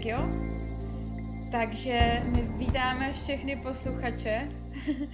[0.00, 0.28] Tak jo.
[1.52, 4.48] Takže my vítáme všechny posluchače.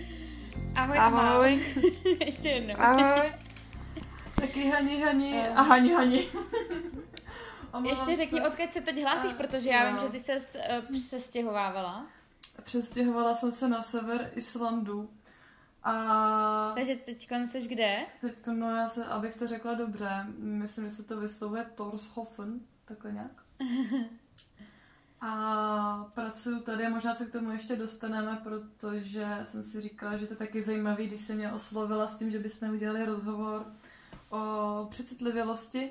[0.74, 0.98] Ahoj.
[0.98, 1.64] Ahoj.
[2.26, 2.74] Ještě jednou.
[2.78, 3.32] Ahoj.
[4.40, 5.48] Taky Hani, Hani.
[5.48, 6.28] A Hani, Hani.
[7.88, 12.06] Ještě řekni, odkud se teď hlásíš, protože já vím, že ty se uh, přestěhovávala.
[12.62, 15.10] Přestěhovala jsem se na sever Islandu.
[15.82, 16.72] A...
[16.74, 18.06] Takže teď jsi kde?
[18.20, 23.12] Teď, no já se, abych to řekla dobře, myslím, že se to vyslovuje Torshofen, takhle
[23.12, 23.42] nějak.
[25.20, 30.32] A pracuju tady, možná se k tomu ještě dostaneme, protože jsem si říkala, že to
[30.32, 33.66] je taky zajímavý, když se mě oslovila s tím, že bychom udělali rozhovor
[34.30, 35.90] o přecitlivělosti,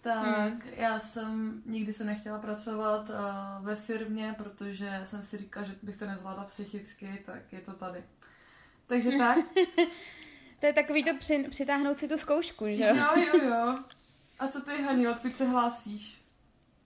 [0.00, 0.72] tak hmm.
[0.76, 5.96] já jsem nikdy se nechtěla pracovat uh, ve firmě, protože jsem si říkala, že bych
[5.96, 8.04] to nezvládla psychicky, tak je to tady.
[8.86, 9.38] Takže tak.
[10.60, 12.96] to je takový to při, přitáhnout si tu zkoušku, že jo?
[12.96, 13.78] Jo, jo, jo.
[14.38, 16.17] A co ty, Hani, odkud se hlásíš?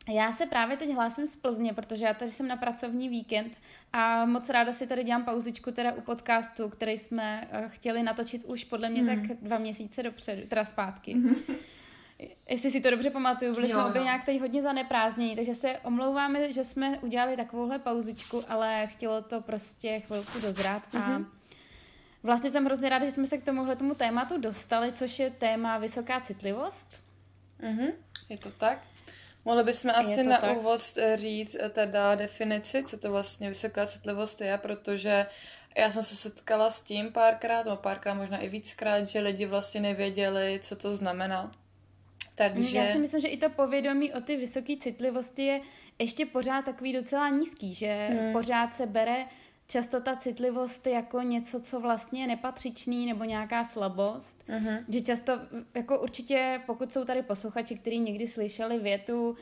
[0.08, 3.52] Já se právě teď hlásím z Plzně, protože já tady jsem na pracovní víkend
[3.92, 8.44] a moc ráda si tady dělám pauzičku teda u podcastu, který jsme eh, chtěli natočit
[8.44, 9.08] už podle mě mm.
[9.08, 11.14] tak dva měsíce dopředu, teda zpátky.
[11.14, 11.34] Mm.
[12.48, 14.04] Jestli si to dobře pamatuju, byli jo, jsme obě no.
[14.04, 19.40] nějak tady hodně zaneprázdnění, takže se omlouváme, že jsme udělali takovouhle pauzičku, ale chtělo to
[19.40, 21.26] prostě chvilku dozrát a mm-hmm.
[22.22, 25.78] vlastně jsem hrozně ráda, že jsme se k tomuhle tomu tématu dostali, což je téma
[25.78, 27.00] vysoká citlivost.
[27.60, 27.92] Mm-hmm.
[28.28, 28.78] Je to tak?
[29.44, 30.56] Mohli bychom asi na tak?
[30.56, 35.26] úvod eh, říct eh, teda definici, co to vlastně vysoká citlivost je, protože
[35.76, 39.80] já jsem se setkala s tím párkrát, no párkrát možná i víckrát, že lidi vlastně
[39.80, 41.52] nevěděli, co to znamená.
[42.34, 42.78] Takže...
[42.78, 45.60] Já si myslím, že i to povědomí o ty vysoké citlivosti je
[45.98, 48.32] ještě pořád takový docela nízký, že hmm.
[48.32, 49.26] pořád se bere
[49.72, 54.44] často ta citlivost jako něco, co vlastně je nepatřičný nebo nějaká slabost.
[54.48, 54.84] Uh-huh.
[54.88, 55.32] Že často,
[55.74, 59.36] jako určitě, pokud jsou tady posluchači, kteří někdy slyšeli větu uh,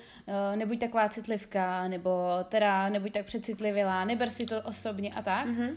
[0.57, 2.11] nebuď taková citlivka, nebo
[2.49, 5.77] teda nebuď tak přecitlivělá, neber si to osobně a tak, uh-huh.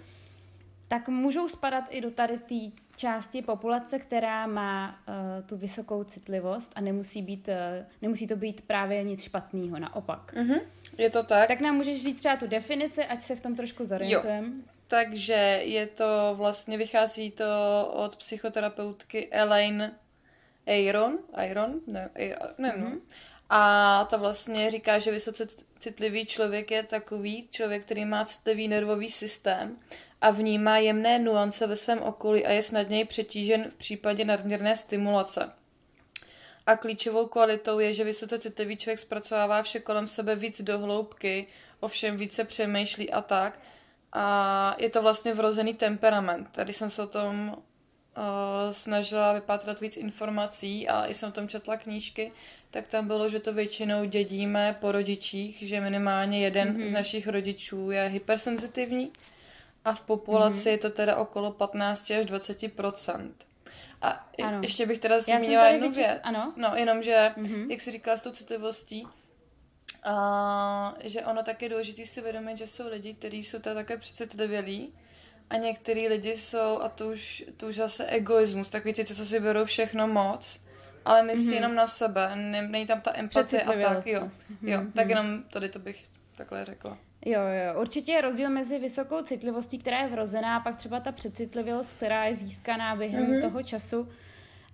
[0.87, 5.13] tak můžou spadat i do tady té části populace, která má uh,
[5.45, 10.33] tu vysokou citlivost a nemusí, být, uh, nemusí to být právě nic špatného, naopak.
[10.35, 10.61] Uh-huh.
[10.97, 11.47] Je to tak?
[11.47, 14.47] Tak nám můžeš říct třeba tu definici, ať se v tom trošku zorientujeme.
[14.87, 17.45] Takže je to vlastně, vychází to
[17.93, 19.95] od psychoterapeutky Elaine
[20.67, 22.09] Aron, Aron, ne,
[22.57, 22.99] nevím, mm-hmm.
[23.49, 25.47] A ta vlastně říká, že vysoce
[25.79, 29.77] citlivý člověk je takový člověk, který má citlivý nervový systém
[30.21, 35.51] a vnímá jemné nuance ve svém okolí a je snadněji přetížen v případě nadměrné stimulace.
[36.65, 41.47] A klíčovou kvalitou je, že vysoce citlivý člověk zpracovává vše kolem sebe víc do hloubky,
[41.79, 43.59] ovšem více přemýšlí a tak.
[44.13, 46.49] A je to vlastně vrozený temperament.
[46.51, 47.57] Tady jsem se o tom
[48.17, 52.31] uh, snažila vypátrat víc informací a i jsem o tom četla knížky,
[52.71, 56.87] tak tam bylo, že to většinou dědíme po rodičích, že minimálně jeden mm-hmm.
[56.87, 59.11] z našich rodičů je hypersenzitivní
[59.85, 60.71] a v populaci mm-hmm.
[60.71, 62.63] je to teda okolo 15 až 20
[64.03, 64.59] a ano.
[64.61, 66.05] ještě bych teda zmínila jednu vyčet...
[66.05, 66.19] věc.
[66.23, 66.53] Ano.
[66.57, 67.71] No, jenom, že, mm-hmm.
[67.71, 69.07] jak jsi říkala s tou citlivostí,
[70.03, 73.97] a, že ono tak je důležité si uvědomit, že jsou lidi, kteří jsou teda také
[73.97, 74.93] přecitlivělí
[75.49, 79.39] a některý lidi jsou, a to už, to už zase egoismus, takový ty, co si
[79.39, 80.59] berou všechno moc,
[81.05, 81.53] ale myslí mm-hmm.
[81.53, 84.21] jenom na sebe, není tam ta empatie a tak, jo.
[84.21, 84.69] Mm-hmm.
[84.69, 84.81] jo.
[84.95, 86.03] Tak jenom tady to bych
[86.35, 86.97] takhle řekla.
[87.25, 91.11] Jo, jo, určitě je rozdíl mezi vysokou citlivostí, která je vrozená, a pak třeba ta
[91.11, 93.41] přecitlivost, která je získaná během mm-hmm.
[93.41, 94.07] toho času.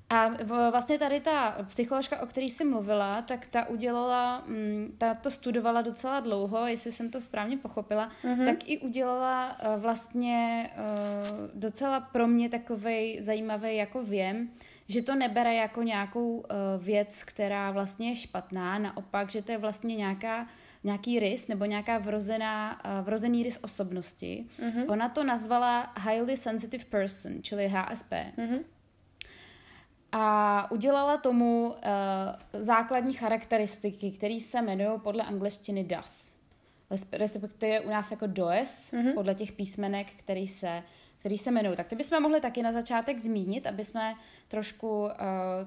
[0.10, 0.30] A
[0.72, 5.82] vlastně tady ta psycholožka, o které jsem mluvila, tak ta udělala, mm, ta to studovala
[5.82, 8.46] docela dlouho, jestli jsem to správně pochopila, mm-hmm.
[8.46, 10.82] tak i udělala eh, vlastně eh,
[11.54, 14.50] docela pro mě takovej zajímavý jako věm,
[14.88, 19.58] že to nebere jako nějakou eh, věc, která vlastně je špatná, naopak, že to je
[19.58, 20.48] vlastně nějaká
[20.84, 24.46] nějaký rys nebo nějaká vrozená, uh, vrozený rys osobnosti.
[24.60, 24.92] Mm-hmm.
[24.92, 28.12] Ona to nazvala Highly Sensitive Person, čili HSP.
[28.12, 28.60] Mm-hmm.
[30.12, 31.76] A udělala tomu uh,
[32.62, 36.40] základní charakteristiky, které se jmenují podle angličtiny DAS.
[37.12, 39.14] Respektive u nás jako DOS, mm-hmm.
[39.14, 40.84] podle těch písmenek, který se
[41.20, 41.78] který se jmenují.
[41.78, 44.16] Tak ty bychom mohli taky na začátek zmínit, aby jsme
[44.48, 45.10] trošku uh,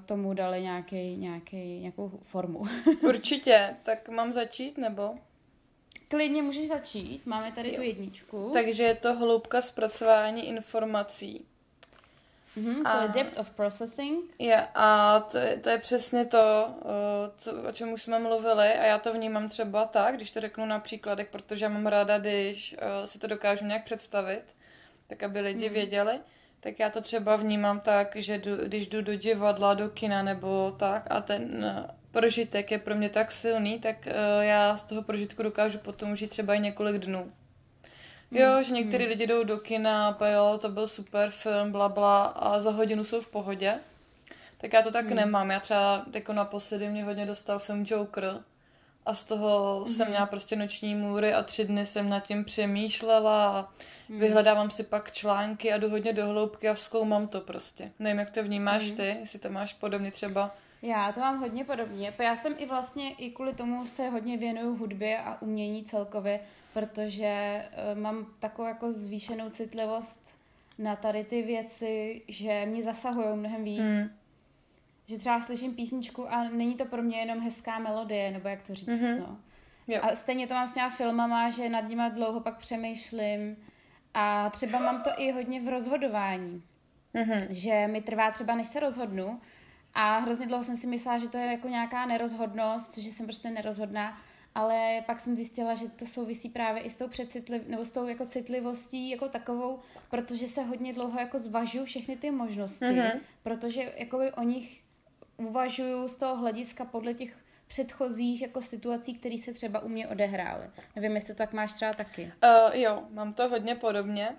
[0.07, 2.63] tomu dali nějaký, nějaký, nějakou formu.
[3.03, 3.77] Určitě.
[3.83, 5.15] Tak mám začít, nebo?
[6.09, 7.27] Klidně můžeš začít.
[7.27, 7.75] Máme tady jo.
[7.75, 8.51] tu jedničku.
[8.53, 11.45] Takže je to hloubka zpracování informací.
[12.57, 14.35] Mm-hmm, a, depth of processing.
[14.39, 16.69] Je, a to je, to je přesně to,
[17.37, 20.67] co, o čem už jsme mluvili a já to vnímám třeba tak, když to řeknu
[20.67, 24.43] na příkladech, protože já mám ráda, když uh, si to dokážu nějak představit,
[25.07, 25.75] tak aby lidi mm.
[25.75, 26.21] věděli,
[26.61, 30.75] tak já to třeba vnímám tak, že jdu, když jdu do divadla, do kina nebo
[30.79, 34.13] tak a ten eh, prožitek je pro mě tak silný, tak uh,
[34.45, 37.33] já z toho prožitku dokážu potom žít třeba i několik dnů.
[38.31, 39.11] Jo, mm, že některý mm.
[39.11, 43.05] lidi jdou do kina a jo, to byl super film, bla, bla a za hodinu
[43.05, 43.75] jsou v pohodě.
[44.59, 45.17] Tak já to tak mm.
[45.17, 45.51] nemám.
[45.51, 48.41] Já třeba jako naposledy mě hodně dostal film Joker
[49.07, 49.95] a z toho mm.
[49.95, 53.69] jsem měla prostě noční můry a tři dny jsem nad tím přemýšlela a
[54.09, 54.19] mm.
[54.19, 57.93] vyhledávám si pak články a jdu hodně do hloubky a vzkoumám to prostě.
[57.99, 58.97] Nevím, jak to vnímáš mm.
[58.97, 60.55] ty, jestli to máš podobně třeba.
[60.83, 62.13] Já to mám hodně podobně.
[62.19, 66.41] Já jsem i vlastně i kvůli tomu se hodně věnuju hudbě a umění celkově,
[66.73, 70.35] protože uh, mám takovou jako zvýšenou citlivost
[70.79, 73.81] na tady ty věci, že mě zasahují mnohem víc.
[73.81, 74.11] Mm.
[75.07, 78.75] Že třeba slyším písničku a není to pro mě jenom hezká melodie, nebo jak to
[78.75, 79.19] říct, mm-hmm.
[79.19, 79.39] no.
[79.89, 80.01] Jo.
[80.03, 83.57] A stejně to mám s těma filmama, že nad nimi dlouho pak přemýšlím.
[84.15, 86.63] A třeba mám to i hodně v rozhodování.
[87.15, 87.47] Mm-hmm.
[87.51, 89.41] Že mi trvá třeba, než se rozhodnu.
[89.95, 93.51] A hrozně dlouho jsem si myslela, že to je jako nějaká nerozhodnost, že jsem prostě
[93.51, 94.19] nerozhodná
[94.55, 98.07] ale pak jsem zjistila, že to souvisí právě i s tou předcitliv, nebo s tou
[98.07, 99.79] jako citlivostí jako takovou,
[100.11, 103.21] protože se hodně dlouho jako zvažuju všechny ty možnosti, mm-hmm.
[103.43, 104.82] protože jakoby o nich
[105.37, 107.37] uvažuju z toho hlediska podle těch
[107.67, 110.71] předchozích jako situací, které se třeba u mě odehrály.
[110.97, 112.33] Nevím, jestli to tak máš třeba taky.
[112.45, 114.37] Uh, jo, mám to hodně podobně,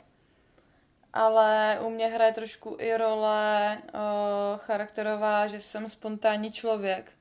[1.14, 7.12] ale u mě hraje trošku i role uh, charakterová, že jsem spontánní člověk.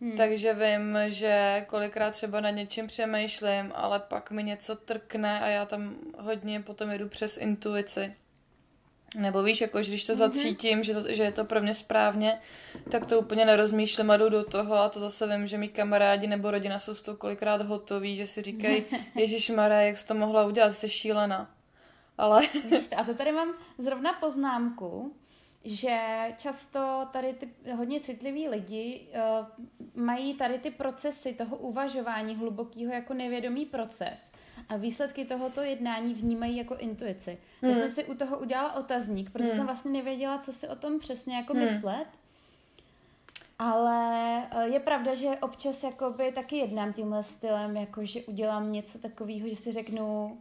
[0.00, 0.16] Hmm.
[0.16, 5.66] Takže vím, že kolikrát třeba na něčem přemýšlím, ale pak mi něco trkne a já
[5.66, 8.14] tam hodně potom jedu přes intuici.
[9.14, 10.16] Nebo víš, jako když to mm-hmm.
[10.16, 12.38] zacítím, že, to, že je to pro mě správně,
[12.90, 16.26] tak to úplně nerozmýšlím a jdu do toho a to zase vím, že mý kamarádi
[16.26, 20.14] nebo rodina jsou z toho kolikrát hotoví, že si říkají, Ježíš Mara, jak jsi to
[20.14, 21.50] mohla udělat, jsi šílená.
[22.18, 22.42] Ale...
[22.96, 25.14] a to tady mám zrovna poznámku,
[25.66, 25.98] že
[26.36, 33.14] často tady ty hodně citliví lidi uh, mají tady ty procesy toho uvažování hlubokého jako
[33.14, 34.32] nevědomý proces
[34.68, 37.38] a výsledky tohoto jednání vnímají jako intuici.
[37.62, 37.72] Hmm.
[37.72, 39.56] Já jsem si u toho udělala otazník, protože hmm.
[39.56, 41.62] jsem vlastně nevěděla, co si o tom přesně jako hmm.
[41.62, 42.06] myslet.
[43.58, 48.98] Ale eh, je pravda, že občas jakoby taky jednám tímhle stylem, jako že udělám něco
[48.98, 50.38] takového, že si řeknu,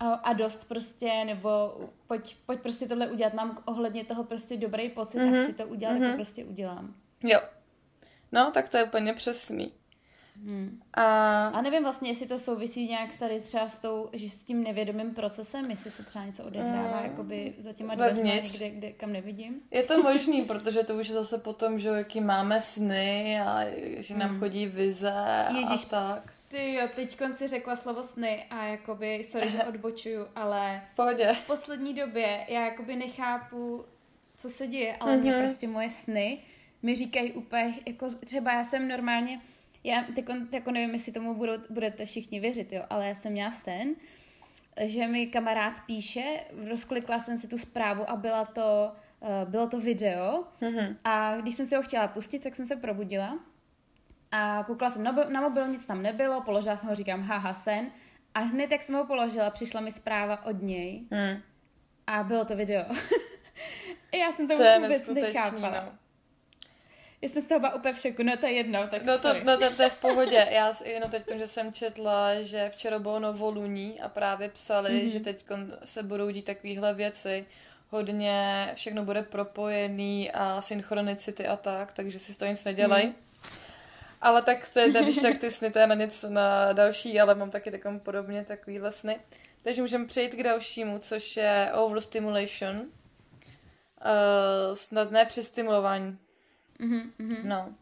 [0.00, 1.74] a, a dost prostě, nebo
[2.06, 5.40] pojď, pojď prostě tohle udělat, mám ohledně toho prostě dobrý pocit mm-hmm.
[5.40, 5.98] a chci to udělat, mm-hmm.
[5.98, 6.16] tak to mhm.
[6.16, 6.94] prostě udělám.
[7.24, 7.40] Jo.
[8.32, 9.72] No, tak to je úplně přesný.
[10.44, 10.80] Hmm.
[10.94, 11.46] A...
[11.46, 15.14] a nevím vlastně, jestli to souvisí nějak tady třeba s, tou, že s tím nevědomým
[15.14, 17.10] procesem, jestli se třeba něco odehrává hmm.
[17.10, 19.60] jakoby za těma dveřma někde, kde, kam nevidím.
[19.70, 23.64] Je to možný, protože to už je zase potom, že jaký máme sny a
[23.96, 24.38] že nám hmm.
[24.38, 26.32] chodí vize Ježíš, a tak.
[26.48, 31.32] Ty jo, teď si řekla slovo sny a jakoby, sorry, že odbočuju, ale Pohodě.
[31.32, 33.84] v poslední době já jakoby nechápu,
[34.36, 35.20] co se děje, ale mm-hmm.
[35.20, 35.40] mě mhm.
[35.40, 36.38] prostě moje sny
[36.82, 39.40] mi říkají úplně, jako třeba já jsem normálně,
[39.84, 43.50] já teď jako nevím, jestli tomu budou, budete všichni věřit, jo, ale já jsem měla
[43.50, 43.94] sen,
[44.80, 49.80] že mi kamarád píše, rozklikla jsem si tu zprávu a byla to, uh, bylo to
[49.80, 50.96] video mm-hmm.
[51.04, 53.38] a když jsem si ho chtěla pustit, tak jsem se probudila
[54.32, 57.90] a koukala jsem na, na mobil, nic tam nebylo, položila jsem ho, říkám, haha, sen.
[58.34, 61.06] A hned, jak jsem ho položila, přišla mi zpráva od něj.
[61.10, 61.42] Hmm.
[62.06, 62.84] A bylo to video.
[64.14, 65.84] Já jsem to, to vůbec nechápala.
[65.84, 65.92] No.
[67.22, 69.34] Já jsem z toho byla úplně v šoku, no to je jedno, tak No to,
[69.44, 73.20] no to, to je v pohodě, já jenom teď, že jsem četla, že včera bylo
[73.20, 75.12] novoluní a právě psali, mm-hmm.
[75.12, 75.44] že teď
[75.84, 77.46] se budou dít takovéhle věci,
[77.90, 83.06] hodně, všechno bude propojený a synchronicity a tak, takže si toho nic nedělej.
[83.06, 83.14] Mm.
[84.20, 87.50] Ale tak je, když tak ty sny, to je na něco na další, ale mám
[87.50, 89.20] taky takový podobně takovýhle sny.
[89.62, 92.76] Takže můžeme přejít k dalšímu, což je overstimulation.
[92.76, 96.18] Uh, snadné přestimulování.
[96.80, 97.44] Mm-hmm.
[97.44, 97.74] No.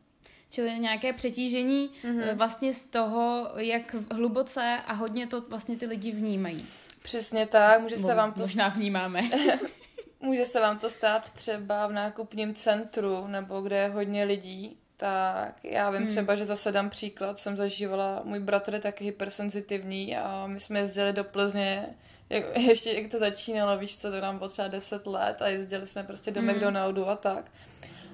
[0.51, 2.35] Čili nějaké přetížení mm-hmm.
[2.35, 6.67] vlastně z toho, jak hluboce a hodně to vlastně ty lidi vnímají.
[7.03, 8.41] Přesně tak, může se vám to...
[8.41, 9.23] Možná vnímáme.
[10.21, 15.65] může se vám to stát třeba v nákupním centru, nebo kde je hodně lidí tak
[15.65, 16.09] já vím hmm.
[16.09, 20.79] třeba, že zase dám příklad, jsem zažívala, můj bratr je taky hypersenzitivní a my jsme
[20.79, 21.87] jezdili do Plzně,
[22.31, 25.87] jak, ještě jak to začínalo, víš co, to nám bylo třeba 10 let a jezdili
[25.87, 26.51] jsme prostě do hmm.
[26.51, 27.45] McDonaldu a tak.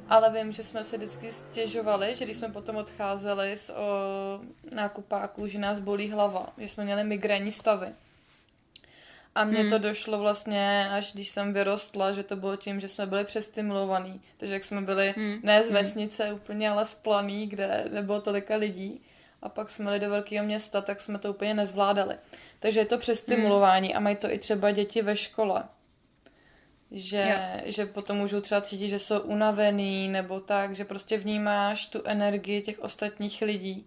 [0.08, 3.74] Ale vím, že jsme se vždycky stěžovali, že když jsme potom odcházeli z o,
[4.74, 7.86] nákupáků, že nás bolí hlava, že jsme měli migrénní stavy.
[9.34, 9.70] A mně hmm.
[9.70, 14.20] to došlo vlastně, až když jsem vyrostla, že to bylo tím, že jsme byli přestimulovaní.
[14.36, 15.40] Takže jak jsme byli hmm.
[15.42, 15.74] ne z hmm.
[15.74, 16.34] vesnice hmm.
[16.34, 19.00] úplně, ale z planý, kde nebylo tolika lidí.
[19.42, 22.16] A pak jsme jeli do velkého města, tak jsme to úplně nezvládali.
[22.60, 23.96] Takže je to přestimulování hmm.
[23.96, 25.64] a mají to i třeba děti ve škole.
[26.90, 32.02] že, že potom můžou třeba cítit, že jsou unavený nebo tak, že prostě vnímáš tu
[32.04, 33.86] energii těch ostatních lidí.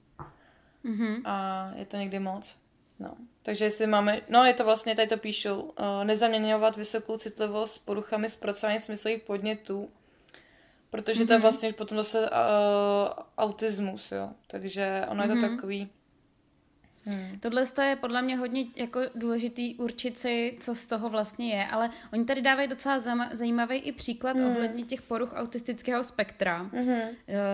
[0.86, 1.22] Mm-hmm.
[1.26, 2.58] A je to někdy moc.
[3.00, 3.18] No.
[3.44, 5.74] Takže jestli máme, no je to vlastně, tady to píšou, uh,
[6.04, 9.90] nezaměňovat vysokou citlivost s poruchami zpracování smyslových podnětů,
[10.90, 11.28] protože mm-hmm.
[11.28, 11.42] to je mhm.
[11.42, 12.28] vlastně potom zase uh,
[13.38, 14.30] autismus, jo.
[14.48, 15.30] Takže ono mm-hmm.
[15.30, 15.56] je to mhm.
[15.56, 15.90] takový,
[17.06, 17.40] Hmm.
[17.40, 21.90] Tohle je podle mě hodně jako důležitý určit si, co z toho vlastně je, ale
[22.14, 23.00] oni tady dávají docela
[23.32, 24.48] zajímavý i příklad hmm.
[24.48, 27.00] ohledně těch poruch autistického spektra, hmm.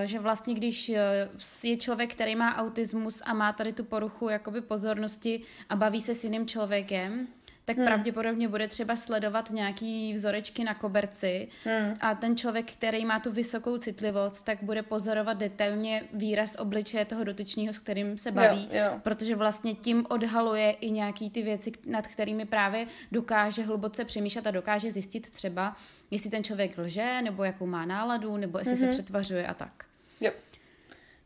[0.06, 1.30] že vlastně když eh,
[1.64, 6.16] je člověk, který má autismus a má tady tu poruchu jakoby pozornosti a baví se
[6.16, 7.28] s jiným člověkem,
[7.66, 7.86] tak hmm.
[7.86, 11.94] pravděpodobně bude třeba sledovat nějaký vzorečky na koberci hmm.
[12.00, 17.24] a ten člověk, který má tu vysokou citlivost, tak bude pozorovat detailně výraz obličeje toho
[17.24, 19.00] dotyčního, s kterým se baví, jo, jo.
[19.04, 24.52] protože vlastně tím odhaluje i nějaký ty věci, nad kterými právě dokáže hluboce přemýšlet a
[24.52, 25.76] dokáže zjistit třeba,
[26.12, 28.80] jestli ten člověk lže, nebo jakou má náladu, nebo jestli mm-hmm.
[28.80, 28.94] se mhm.
[28.94, 29.86] přetvařuje a tak.
[30.22, 30.32] Jo.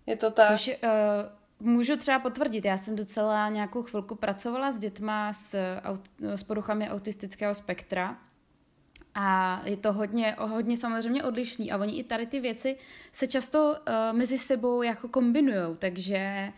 [0.07, 0.51] Je to tak.
[0.51, 0.89] Což, uh,
[1.59, 6.89] Můžu třeba potvrdit, já jsem docela nějakou chvilku pracovala s dětma s, aut, s poruchami
[6.89, 8.17] autistického spektra
[9.15, 12.77] a je to hodně, hodně samozřejmě odlišný a oni i tady ty věci
[13.11, 16.51] se často uh, mezi sebou jako kombinují, takže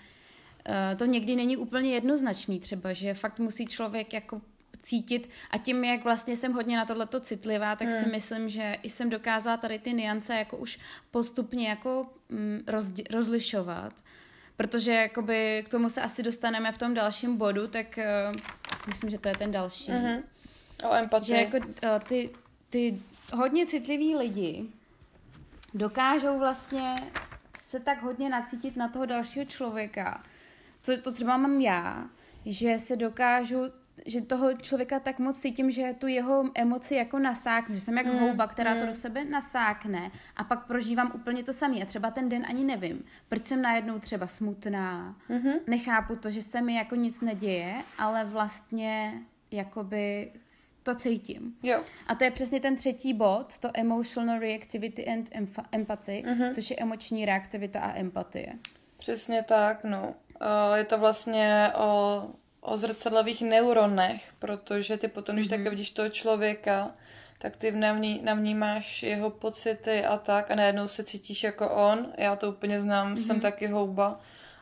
[0.69, 4.41] uh, to někdy není úplně jednoznačný třeba, že fakt musí člověk jako
[4.81, 8.03] cítit a tím, jak vlastně jsem hodně na tohleto citlivá, tak hmm.
[8.03, 10.79] si myslím, že i jsem dokázala tady ty niance jako už
[11.11, 13.93] postupně jako mm, rozdi- rozlišovat
[14.57, 17.99] protože jakoby k tomu se asi dostaneme v tom dalším bodu, tak
[18.31, 18.39] uh,
[18.87, 19.91] myslím, že to je ten další.
[19.91, 20.23] Mm-hmm.
[20.89, 21.27] O empatii.
[21.27, 21.73] Že jako uh,
[22.07, 22.29] ty,
[22.69, 23.01] ty
[23.33, 24.65] hodně citliví lidi
[25.73, 26.95] dokážou vlastně
[27.63, 30.23] se tak hodně nacítit na toho dalšího člověka,
[30.81, 32.09] co to třeba mám já,
[32.45, 33.71] že se dokážu
[34.05, 38.05] že toho člověka tak moc cítím, že tu jeho emoci jako nasáknu, že jsem jak
[38.05, 38.79] mm, houba, která mm.
[38.79, 42.63] to do sebe nasákne a pak prožívám úplně to samé a třeba ten den ani
[42.63, 45.59] nevím, proč jsem najednou třeba smutná, mm-hmm.
[45.67, 50.31] nechápu to, že se mi jako nic neděje, ale vlastně jakoby
[50.83, 51.55] to cítím.
[51.63, 51.83] Jo.
[52.07, 55.29] A to je přesně ten třetí bod, to emotional reactivity and
[55.71, 56.53] empathy, mm-hmm.
[56.53, 58.53] což je emoční reaktivita a empatie.
[58.97, 60.15] Přesně tak, no.
[60.41, 62.21] Uh, je to vlastně o
[62.67, 65.63] o zrcadlových neuronech, protože ty potom, když mm-hmm.
[65.63, 66.91] tak vidíš toho člověka,
[67.38, 72.13] tak ty navní, navnímáš jeho pocity a tak a najednou se cítíš jako on.
[72.17, 73.27] Já to úplně znám, mm-hmm.
[73.27, 74.19] jsem taky houba.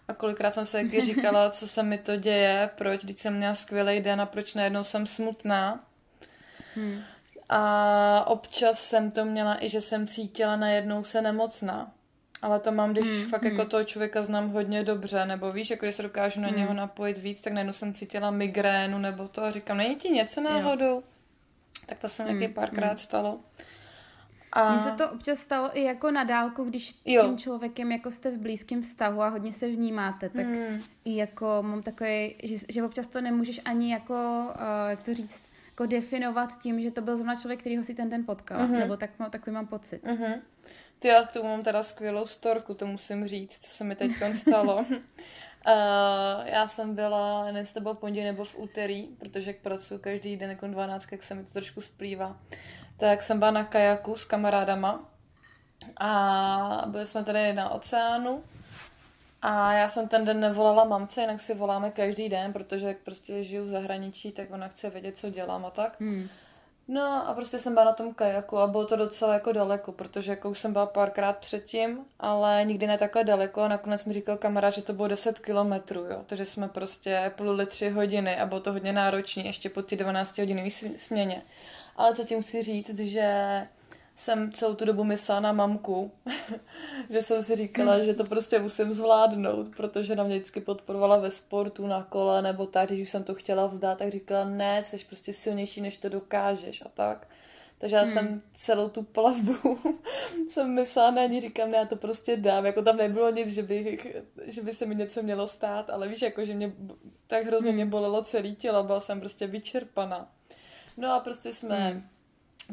[0.08, 3.56] A kolikrát jsem se taky říkala, co se mi to děje, proč, když jsem měla
[3.56, 5.84] skvělý den a proč najednou jsem smutná.
[6.76, 7.02] Hmm.
[7.50, 11.92] A občas jsem to měla i, že jsem cítila najednou se nemocná.
[12.46, 15.86] Ale to mám, když mm, fakt jako toho člověka znám hodně dobře, nebo víš, jako
[15.86, 16.56] když se dokážu na mm.
[16.56, 20.42] něho napojit víc, tak najednou jsem cítila migrénu nebo to a říkám, není ti něco
[20.42, 20.86] náhodou?
[20.86, 21.04] Jo.
[21.86, 22.98] Tak to se mi mm, taky párkrát mm.
[22.98, 23.40] stalo.
[24.52, 24.74] A...
[24.74, 27.24] Mně se to občas stalo i jako na dálku, když jo.
[27.26, 30.82] tím člověkem jako jste v blízkém vztahu a hodně se vnímáte, tak mm.
[31.06, 35.44] i jako mám takový, že, že občas to nemůžeš ani jako, uh, jak to říct,
[35.70, 38.80] jako definovat tím, že to byl zrovna člověk, který ho si ten den potkal, mm-hmm.
[38.80, 40.04] nebo tak, takový mám pocit.
[40.04, 40.34] Mm-hmm.
[41.06, 44.12] Ty, já k tomu mám teda skvělou storku, to musím říct, co se mi teď
[44.34, 44.76] stalo.
[44.78, 44.86] uh,
[46.46, 50.50] já jsem byla, nevím, to bylo pondělí nebo v úterý, protože jak pracuji každý den
[50.50, 52.38] jako 12, jak se mi to trošku splývá.
[52.98, 55.10] Tak jsem byla na kajaku s kamarádama
[55.98, 58.44] a byli jsme tady na oceánu
[59.42, 63.44] a já jsem ten den nevolala mamce, jinak si voláme každý den, protože jak prostě
[63.44, 66.00] žiju v zahraničí, tak ona chce vědět, co dělám a tak.
[66.00, 66.30] Hmm.
[66.88, 70.32] No a prostě jsem byla na tom kajaku a bylo to docela jako daleko, protože
[70.32, 74.38] jako už jsem byla párkrát předtím, ale nikdy ne takhle daleko a nakonec mi říkal
[74.38, 78.60] kamarád, že to bylo 10 kilometrů, jo, takže jsme prostě pluli 3 hodiny a bylo
[78.60, 81.42] to hodně náročné ještě po ty 12 hodinové směně.
[81.96, 83.68] Ale co tím chci říct, že
[84.16, 86.12] jsem celou tu dobu myslela na mamku,
[87.10, 91.32] že jsem si říkala, že to prostě musím zvládnout, protože na mě vždycky podporovala ve
[91.32, 94.98] sportu, na kole, nebo tak, když už jsem to chtěla vzdát, tak říkala, ne, jsi
[95.06, 97.28] prostě silnější, než to dokážeš a tak.
[97.78, 98.14] Takže já hmm.
[98.14, 99.78] jsem celou tu plavbu
[100.50, 103.64] jsem myslela na ní, říkám, ne, já to prostě dám, jako tam nebylo nic, že
[103.64, 104.00] by,
[104.46, 106.74] že by se mi něco mělo stát, ale víš, jako, že mě
[107.28, 107.76] tak hrozně hmm.
[107.76, 110.32] mě bolelo celý tělo, byla jsem prostě vyčerpaná.
[110.98, 112.04] No a prostě jsme hmm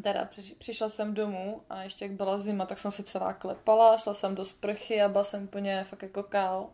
[0.03, 4.15] teda přišla jsem domů a ještě jak byla zima, tak jsem se celá klepala, šla
[4.15, 6.71] jsem do sprchy a byla jsem úplně fakt jako káo.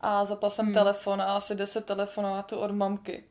[0.00, 0.74] A zapla jsem hmm.
[0.74, 3.24] telefon a asi deset telefonátů od mamky.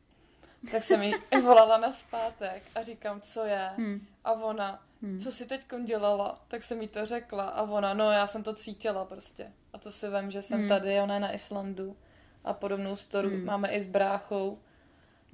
[0.71, 1.13] Tak jsem jí
[1.43, 3.69] volala na zpátek a říkám, co je.
[3.77, 4.07] Hmm.
[4.23, 5.19] A ona, hmm.
[5.19, 6.41] co si teď dělala?
[6.47, 9.51] Tak jsem jí to řekla a ona, no já jsem to cítila prostě.
[9.73, 10.69] A to si vím, že jsem hmm.
[10.69, 11.97] tady, ona je na Islandu
[12.43, 13.45] a podobnou storu hmm.
[13.45, 14.59] máme i s bráchou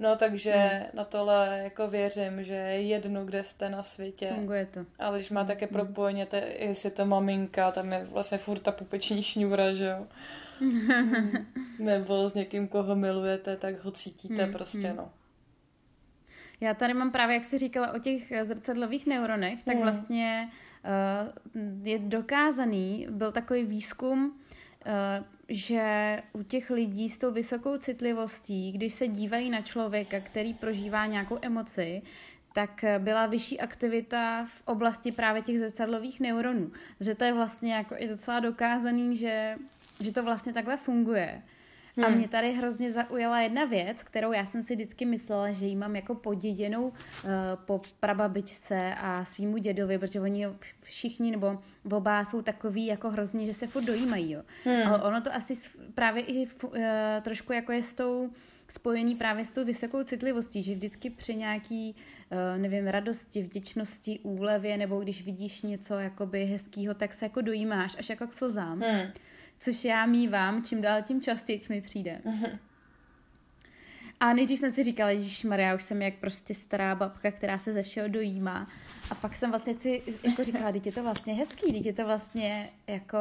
[0.00, 0.86] No, takže hmm.
[0.94, 4.30] na tohle jako věřím, že je jedno, kde jste na světě.
[4.34, 4.80] Funguje to.
[4.98, 5.74] Ale když má také hmm.
[5.74, 10.06] propojeně, to, jestli to maminka, tam je vlastně furt ta pupeční šňůra, že jo.
[11.78, 14.52] Nebo s někým, koho milujete, tak ho cítíte hmm.
[14.52, 14.96] prostě, hmm.
[14.96, 15.10] no.
[16.60, 19.82] Já tady mám právě, jak jsi říkala o těch zrcadlových neuronech, tak hmm.
[19.82, 20.50] vlastně
[21.54, 24.40] uh, je dokázaný, byl takový výzkum,
[24.86, 30.54] uh, že u těch lidí s tou vysokou citlivostí, když se dívají na člověka, který
[30.54, 32.02] prožívá nějakou emoci,
[32.52, 36.72] tak byla vyšší aktivita v oblasti právě těch zrcadlových neuronů.
[37.00, 39.56] Že to je vlastně jako i docela dokázaný, že,
[40.00, 41.42] že to vlastně takhle funguje.
[41.98, 42.14] Hmm.
[42.14, 45.76] A mě tady hrozně zaujala jedna věc, kterou já jsem si vždycky myslela, že ji
[45.76, 46.92] mám jako poděděnou uh,
[47.64, 50.46] po prababičce a svýmu dědovi, protože oni
[50.82, 51.58] všichni nebo
[51.92, 54.32] oba jsou takový jako hrozní, že se furt dojímají.
[54.32, 54.42] Jo.
[54.64, 54.86] Hmm.
[54.86, 55.54] Ale ono to asi
[55.94, 56.72] právě i uh,
[57.22, 58.30] trošku jako je s tou
[58.68, 61.94] spojení právě s tou vysokou citlivostí, že vždycky při nějaký,
[62.32, 67.96] uh, nevím, radosti, vděčnosti, úlevě, nebo když vidíš něco jakoby hezkýho, tak se jako dojímáš
[67.98, 68.80] až jako k slzám.
[68.80, 69.12] Hmm
[69.58, 72.20] což já mývám, čím dál tím častěji mi přijde.
[72.24, 72.58] Uh-huh.
[74.20, 77.72] A nejdřív jsem si říkala, že Maria, už jsem jak prostě stará babka, která se
[77.72, 78.68] ze všeho dojímá.
[79.10, 82.04] A pak jsem vlastně si jako říkala, teď je to vlastně hezký, teď je to
[82.04, 83.18] vlastně jako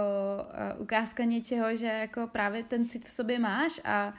[0.75, 4.13] uh, ukázka něčeho, že jako právě ten cit v sobě máš a,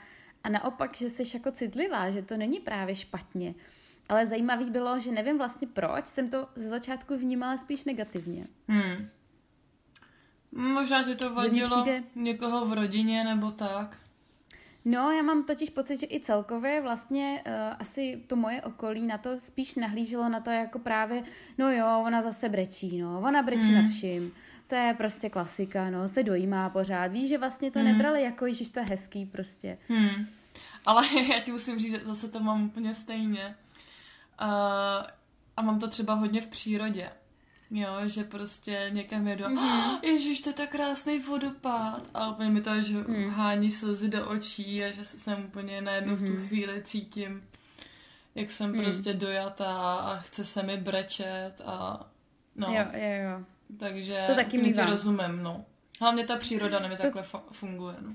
[0.44, 3.54] a naopak, že jsi jako citlivá, že to není právě špatně.
[4.08, 8.46] Ale zajímavý bylo, že nevím vlastně proč, jsem to ze začátku vnímala spíš negativně.
[8.68, 9.08] Hmm.
[10.52, 12.02] Možná ti to vadilo přijde...
[12.14, 13.96] někoho v rodině nebo tak.
[14.84, 19.18] No, já mám totiž pocit, že i celkově vlastně uh, asi to moje okolí na
[19.18, 21.22] to spíš nahlíželo na to jako právě,
[21.58, 23.74] no jo, ona zase brečí, no, ona brečí mm.
[23.74, 24.32] nad vším.
[24.66, 27.06] To je prostě klasika, no, se dojímá pořád.
[27.06, 27.84] Víš, že vlastně to mm.
[27.84, 29.78] nebrali jako, že to je hezký prostě.
[29.88, 30.26] Mm.
[30.86, 31.02] Ale
[31.32, 33.56] já ti musím říct, zase to mám úplně stejně.
[34.42, 35.06] Uh,
[35.56, 37.10] a mám to třeba hodně v přírodě.
[37.70, 39.94] Jo, že prostě někam jedu mm-hmm.
[39.94, 42.02] oh, ježiš, to je tak krásný vodopád.
[42.14, 43.28] A úplně mi to, že mm.
[43.28, 46.24] hání slzy do očí a že jsem úplně najednou mm-hmm.
[46.24, 46.48] v tu mhm.
[46.48, 47.42] chvíli cítím,
[48.34, 48.82] jak jsem mm.
[48.82, 52.06] prostě dojatá a chce se mi brečet a
[52.56, 52.68] no.
[52.68, 53.44] Jo, jo, jo.
[53.78, 55.64] Takže to taky mi rozumím, no.
[56.00, 58.14] Hlavně ta příroda nevím, takhle funguje, no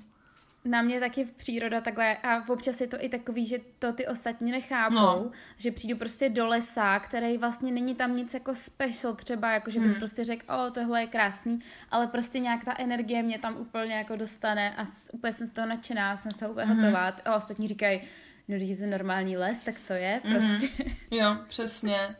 [0.65, 4.51] na mě taky příroda takhle a občas je to i takový, že to ty ostatní
[4.51, 5.31] nechápou, no.
[5.57, 9.79] že přijdu prostě do lesa, který vlastně není tam nic jako special třeba, jako že
[9.79, 9.99] bys hmm.
[9.99, 11.59] prostě řekl, o, tohle je krásný,
[11.91, 15.67] ale prostě nějak ta energie mě tam úplně jako dostane a úplně jsem z toho
[15.67, 16.75] nadšená, jsem se úplně hmm.
[16.75, 18.01] hotová a ostatní říkají,
[18.47, 20.35] no je to normální les, tak co je hmm.
[20.35, 20.83] prostě.
[20.83, 20.93] Mm.
[21.11, 22.15] Jo, přesně.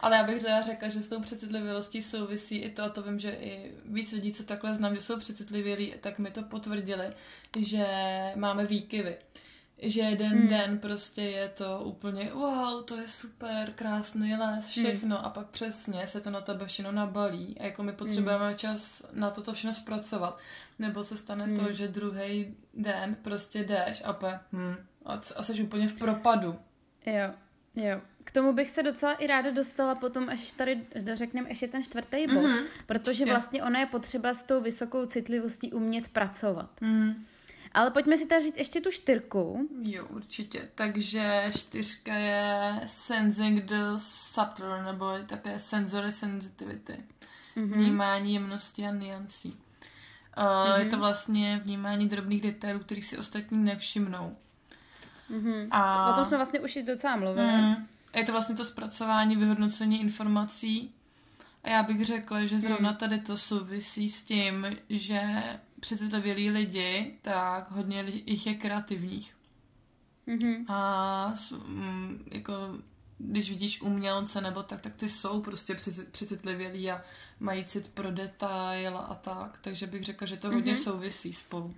[0.00, 3.18] Ale já bych teda řekla, že s tou přecitlivostí souvisí i to, a to vím,
[3.18, 7.12] že i víc lidí, co takhle znám, že jsou přecitlivělí, tak mi to potvrdili,
[7.58, 7.86] že
[8.36, 9.16] máme výkyvy.
[9.82, 10.48] Že jeden hmm.
[10.48, 14.84] den prostě je to úplně wow, to je super, krásný les, hmm.
[14.84, 15.26] všechno hmm.
[15.26, 18.56] a pak přesně se to na tebe všechno nabalí a jako my potřebujeme hmm.
[18.56, 20.38] čas na toto všechno zpracovat.
[20.78, 21.56] Nebo se stane hmm.
[21.56, 26.58] to, že druhý den prostě jdeš a pe, hm, a, a jsi úplně v propadu.
[27.06, 27.34] Jo,
[27.74, 28.00] jo.
[28.28, 30.80] K tomu bych se docela i ráda dostala potom, až tady
[31.14, 33.30] řekneme ještě ten čtvrtý bod, mm-hmm, protože určitě.
[33.30, 36.70] vlastně ono je potřeba s tou vysokou citlivostí umět pracovat.
[36.80, 37.24] Mm.
[37.72, 39.68] Ale pojďme si tady říct ještě tu čtyřku.
[39.82, 40.68] Jo, určitě.
[40.74, 47.04] Takže čtyřka je sensing the subtle, nebo také sensory sensitivity.
[47.56, 47.72] Mm-hmm.
[47.72, 49.48] Vnímání jemnosti a niancí.
[49.48, 50.78] Uh, mm-hmm.
[50.78, 54.36] Je to vlastně vnímání drobných detailů, kterých si ostatní nevšimnou.
[55.30, 55.68] Mm-hmm.
[55.70, 56.12] A...
[56.12, 57.52] O tom jsme vlastně už i docela mluvili.
[57.52, 57.88] Mm.
[58.16, 60.94] Je to vlastně to zpracování, vyhodnocení informací.
[61.64, 62.98] A já bych řekla, že zrovna hmm.
[62.98, 65.42] tady to souvisí s tím, že
[65.80, 69.36] přecitlivělí lidi, tak hodně jich je kreativních.
[70.28, 70.64] Mm-hmm.
[70.68, 71.34] A
[71.66, 72.52] mm, jako
[73.18, 75.76] když vidíš umělce nebo tak, tak ty jsou prostě
[76.10, 77.02] přecitlivělí a
[77.40, 79.58] mají cit pro detail a tak.
[79.60, 80.82] Takže bych řekla, že to hodně mm-hmm.
[80.82, 81.74] souvisí spolu.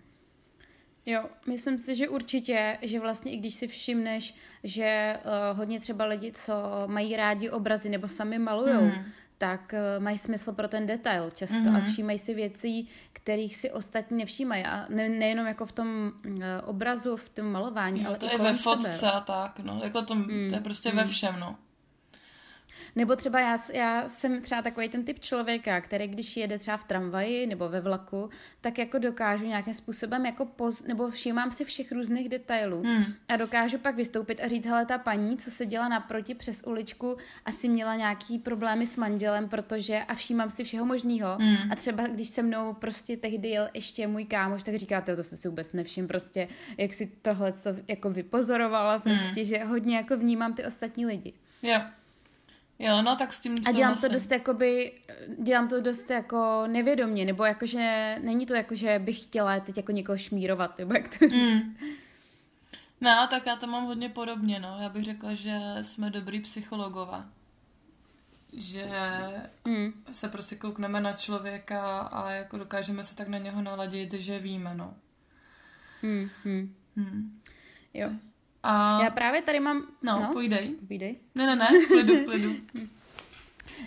[1.11, 6.05] Jo, myslím si, že určitě, že vlastně i když si všimneš, že uh, hodně třeba
[6.05, 6.55] lidi, co
[6.87, 9.05] mají rádi obrazy nebo sami malujou, mm.
[9.39, 11.77] tak uh, mají smysl pro ten detail často mm-hmm.
[11.77, 11.91] a mhm.
[11.91, 14.65] všímají si věcí, kterých si ostatní nevšímají.
[14.65, 16.33] A ne, nejenom jako v tom uh,
[16.65, 19.81] obrazu, v tom malování, jo, ale to i je ve fotce a tak, no.
[19.85, 20.49] Jako to, mm.
[20.49, 20.97] to je prostě mm.
[20.97, 21.57] ve všem, no.
[22.97, 26.85] Nebo třeba já, já jsem třeba takový ten typ člověka, který když jede třeba v
[26.85, 31.93] tramvaji nebo ve vlaku, tak jako dokážu nějakým způsobem jako poz, nebo všímám si všech
[31.93, 33.05] různých detailů hmm.
[33.29, 37.17] a dokážu pak vystoupit a říct, hele ta paní, co se dělá naproti přes uličku,
[37.45, 41.37] asi měla nějaký problémy s manželem, protože a všímám si všeho možného.
[41.41, 41.73] Hmm.
[41.73, 45.37] A třeba když se mnou prostě tehdy jel ještě můj kámoš, tak říká, to, se
[45.37, 47.53] si vůbec nevšim, prostě jak si tohle
[47.89, 49.45] jako vypozorovala, prostě, hmm.
[49.45, 51.33] že hodně jako vnímám ty ostatní lidi.
[51.63, 51.69] Jo.
[51.69, 52.00] Yeah.
[52.81, 54.93] Jo, no tak s tím A dělám to dost jakoby,
[55.39, 59.93] dělám to dost jako nevědomně, nebo jakože, není to jako, že bych chtěla teď jako
[59.93, 61.53] někoho šmírovat, nebo jak to říct.
[61.53, 61.77] Mm.
[63.01, 64.79] No, tak já to mám hodně podobně, no.
[64.83, 67.25] Já bych řekla, že jsme dobrý psychologové.
[68.53, 68.89] Že
[69.65, 69.93] mm.
[70.13, 74.75] se prostě koukneme na člověka a jako dokážeme se tak na něho naladit, že víme,
[74.75, 74.95] no.
[76.03, 76.31] Mm.
[76.45, 76.75] Mm.
[76.97, 77.41] Mm.
[77.95, 78.11] Jo.
[78.63, 79.05] A...
[79.05, 79.87] Já právě tady mám...
[80.03, 80.75] No, no pojdej.
[80.89, 81.17] Pojdej.
[81.35, 82.57] Ne, ne, ne, v klidu, v klidu.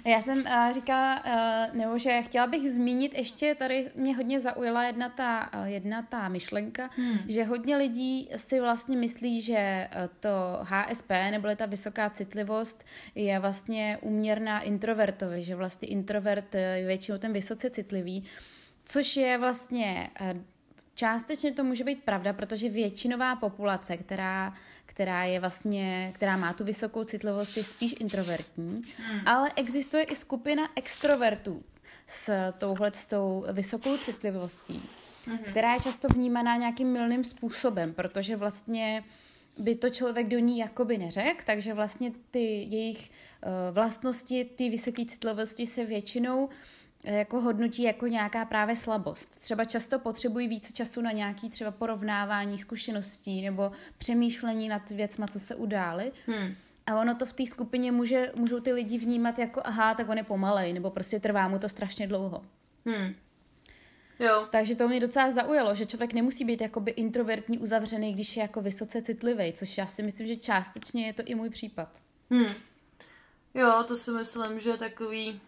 [0.06, 4.84] Já jsem uh, říkala, uh, nebo že chtěla bych zmínit ještě, tady mě hodně zaujala
[4.84, 7.18] jedna ta, uh, jedna ta myšlenka, hmm.
[7.28, 10.30] že hodně lidí si vlastně myslí, že to
[10.62, 17.34] HSP, nebo ta vysoká citlivost, je vlastně uměrná introvertovi, že vlastně introvert je většinou ten
[17.34, 18.24] vysoce citlivý,
[18.86, 20.10] což je vlastně
[20.96, 24.54] Částečně to může být pravda, protože většinová populace, která,
[24.86, 29.28] která je vlastně, která má tu vysokou citlivost, je spíš introvertní, hmm.
[29.28, 31.64] ale existuje i skupina extrovertů
[32.08, 34.84] s touhle s tou vysokou citlivostí,
[35.26, 35.38] hmm.
[35.38, 39.04] která je často vnímaná nějakým milným způsobem, protože vlastně
[39.58, 45.06] by to člověk do ní jakoby neřekl, takže vlastně ty jejich uh, vlastnosti, ty vysoké
[45.06, 46.52] citlivosti se většinou uh,
[47.04, 49.40] jako hodnotí jako nějaká právě slabost.
[49.40, 55.40] Třeba často potřebují více času na nějaký třeba porovnávání zkušeností nebo přemýšlení nad věcma, co
[55.40, 56.12] se udály.
[56.28, 56.56] Hmm.
[56.86, 60.18] A ono to v té skupině může, můžou ty lidi vnímat jako aha, tak on
[60.18, 62.44] je pomalej, nebo prostě trvá mu to strašně dlouho.
[62.86, 63.16] Hmm.
[64.20, 64.48] Jo.
[64.52, 68.62] Takže to mě docela zaujalo, že člověk nemusí být jakoby introvertní, uzavřený, když je jako
[68.62, 72.02] vysoce citlivý, což já si myslím, že částečně je to i můj případ.
[72.32, 72.54] Hmm.
[73.54, 75.42] Jo, to si myslím, že je takový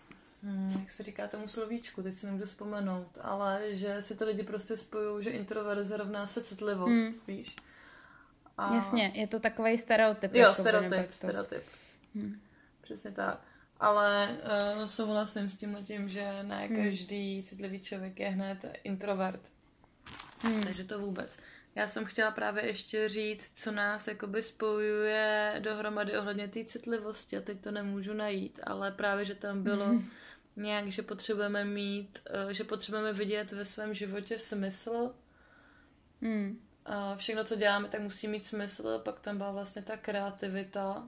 [0.46, 4.44] hmm, jak se říká tomu slovíčku, teď si nemůžu vzpomenout, ale že si to lidi
[4.44, 7.14] prostě spojují, že introverze rovná se citlivost, hmm.
[7.28, 7.56] víš.
[8.58, 8.76] A...
[8.76, 10.34] Jasně, je to takový stereotyp.
[10.34, 11.16] Jo, stereotyp, to...
[11.18, 11.64] stereotyp.
[12.16, 12.42] Hmm.
[12.82, 13.42] Přesně tak.
[13.80, 14.38] Ale
[14.78, 16.84] uh, souhlasím s tím tím, že ne hmm.
[16.84, 17.44] každý hmm.
[17.44, 19.42] citlivý člověk je hned introvert.
[20.40, 20.64] Hmm.
[20.64, 21.38] Takže to vůbec.
[21.76, 27.42] Já jsem chtěla právě ještě říct, co nás jakoby spojuje dohromady ohledně té citlivosti a
[27.42, 30.10] teď to nemůžu najít, ale právě, že tam bylo hmm
[30.56, 35.12] nějak, že potřebujeme mít, eh, že potřebujeme vidět ve svém životě smysl.
[36.22, 36.60] Hmm.
[36.86, 41.08] A všechno, co děláme, tak musí mít smysl, pak tam byla vlastně ta kreativita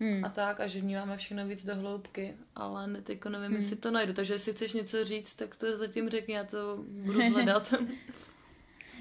[0.00, 0.24] hmm.
[0.24, 3.56] a tak, a že vnímáme všechno víc do hloubky, ale ne, teďko nevím, hmm.
[3.56, 7.30] jestli to najdu, takže jestli chceš něco říct, tak to zatím řekni, já to budu
[7.30, 7.74] hledat.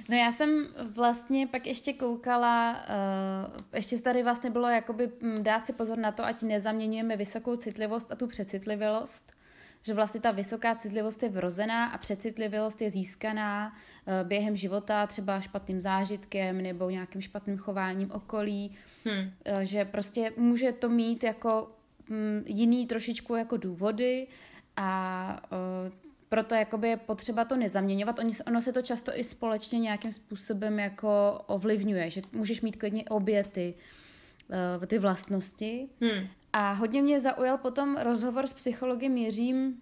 [0.09, 5.65] No já jsem vlastně pak ještě koukala, uh, ještě tady vlastně bylo jakoby hm, dát
[5.65, 9.31] si pozor na to, ať nezaměňujeme vysokou citlivost a tu přecitlivost,
[9.81, 15.41] že vlastně ta vysoká citlivost je vrozená a přecitlivost je získaná uh, během života, třeba
[15.41, 19.31] špatným zážitkem nebo nějakým špatným chováním okolí, hmm.
[19.55, 21.71] uh, že prostě může to mít jako
[22.09, 24.27] um, jiný trošičku jako důvody
[24.77, 26.02] a uh,
[26.33, 28.19] proto jakoby je potřeba to nezaměňovat.
[28.47, 33.43] Ono se to často i společně nějakým způsobem jako ovlivňuje, že můžeš mít klidně obě
[33.43, 33.73] ty,
[34.79, 35.87] uh, ty vlastnosti.
[36.01, 36.27] Hmm.
[36.53, 39.77] A hodně mě zaujal potom rozhovor s psychologem Jiřím,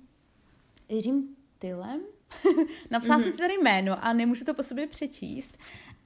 [0.90, 2.02] Jiřím Tylem.
[2.92, 3.24] Napsal mm-hmm.
[3.24, 5.58] jsem si tady jméno a nemůžu to po sobě přečíst.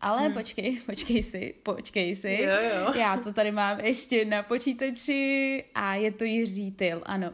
[0.01, 0.33] Ale hmm.
[0.33, 2.37] počkej, počkej si, počkej si.
[2.41, 2.93] Jo, jo.
[2.95, 7.33] Já to tady mám ještě na počítači a je to Jiří Tyl, ano.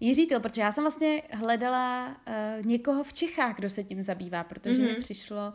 [0.00, 4.44] Jiří Tyl, protože já jsem vlastně hledala uh, někoho v Čechách, kdo se tím zabývá,
[4.44, 4.86] protože mm-hmm.
[4.86, 5.02] mi mhm.
[5.02, 5.54] přišlo,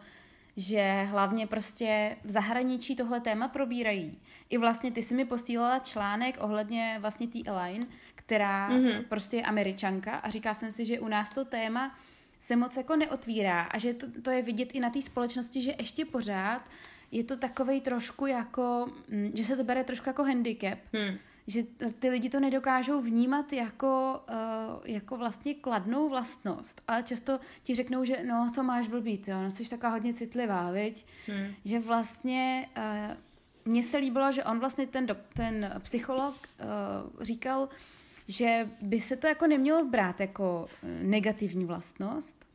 [0.57, 4.17] že hlavně prostě v zahraničí tohle téma probírají.
[4.49, 9.03] I vlastně ty si mi posílala článek ohledně vlastně té Elaine, která mm-hmm.
[9.09, 11.95] prostě je američanka a říká jsem si, že u nás to téma
[12.39, 15.75] se moc jako neotvírá a že to, to je vidět i na té společnosti, že
[15.79, 16.69] ještě pořád
[17.11, 20.79] je to takovej trošku jako, mm, že se to bere trošku jako handicap.
[20.93, 21.63] Hmm že
[21.99, 28.03] ty lidi to nedokážou vnímat jako, uh, jako vlastně kladnou vlastnost, ale často ti řeknou,
[28.03, 31.05] že no, co máš blbý, jo, no, jsi taková hodně citlivá, viď?
[31.27, 31.53] Hmm.
[31.65, 33.17] Že vlastně uh,
[33.65, 37.69] mně se líbilo, že on vlastně ten, dok, ten psycholog uh, říkal,
[38.27, 40.67] že by se to jako nemělo brát jako
[41.01, 42.45] negativní vlastnost,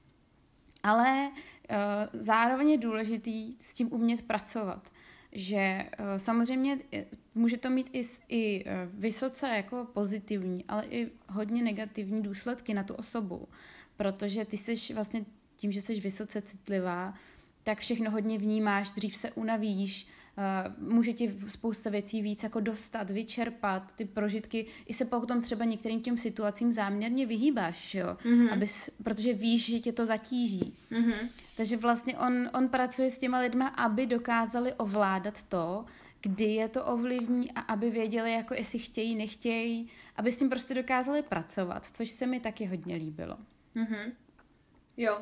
[0.82, 4.90] ale uh, zároveň je důležitý s tím umět pracovat.
[5.32, 5.84] Že
[6.16, 6.78] samozřejmě
[7.34, 12.94] může to mít i, i vysoce jako pozitivní, ale i hodně negativní důsledky na tu
[12.94, 13.48] osobu,
[13.96, 15.24] protože ty jsi vlastně
[15.56, 17.14] tím, že jsi vysoce citlivá,
[17.62, 20.06] tak všechno hodně vnímáš, dřív se unavíš,
[20.78, 26.00] může ti spousta věcí víc jako dostat, vyčerpat, ty prožitky, i se potom třeba některým
[26.00, 28.16] těm situacím záměrně vyhýbáš, jo?
[28.22, 28.52] Mm-hmm.
[28.52, 30.74] Abys, protože víš, že tě to zatíží.
[30.90, 31.28] Mm-hmm.
[31.56, 35.84] Takže vlastně on, on pracuje s těma lidma, aby dokázali ovládat to,
[36.22, 40.74] kdy je to ovlivní a aby věděli, jako jestli chtějí, nechtějí, aby s tím prostě
[40.74, 43.36] dokázali pracovat, což se mi taky hodně líbilo.
[43.76, 44.12] Mm-hmm.
[44.96, 45.20] Jo,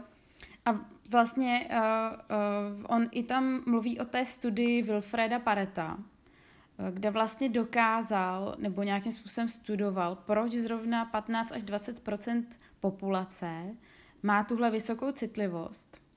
[0.68, 1.78] a vlastně uh,
[2.78, 8.82] uh, on i tam mluví o té studii Wilfreda Pareta, uh, kde vlastně dokázal nebo
[8.82, 12.44] nějakým způsobem studoval, proč zrovna 15 až 20%
[12.80, 13.76] populace
[14.22, 16.07] má tuhle vysokou citlivost.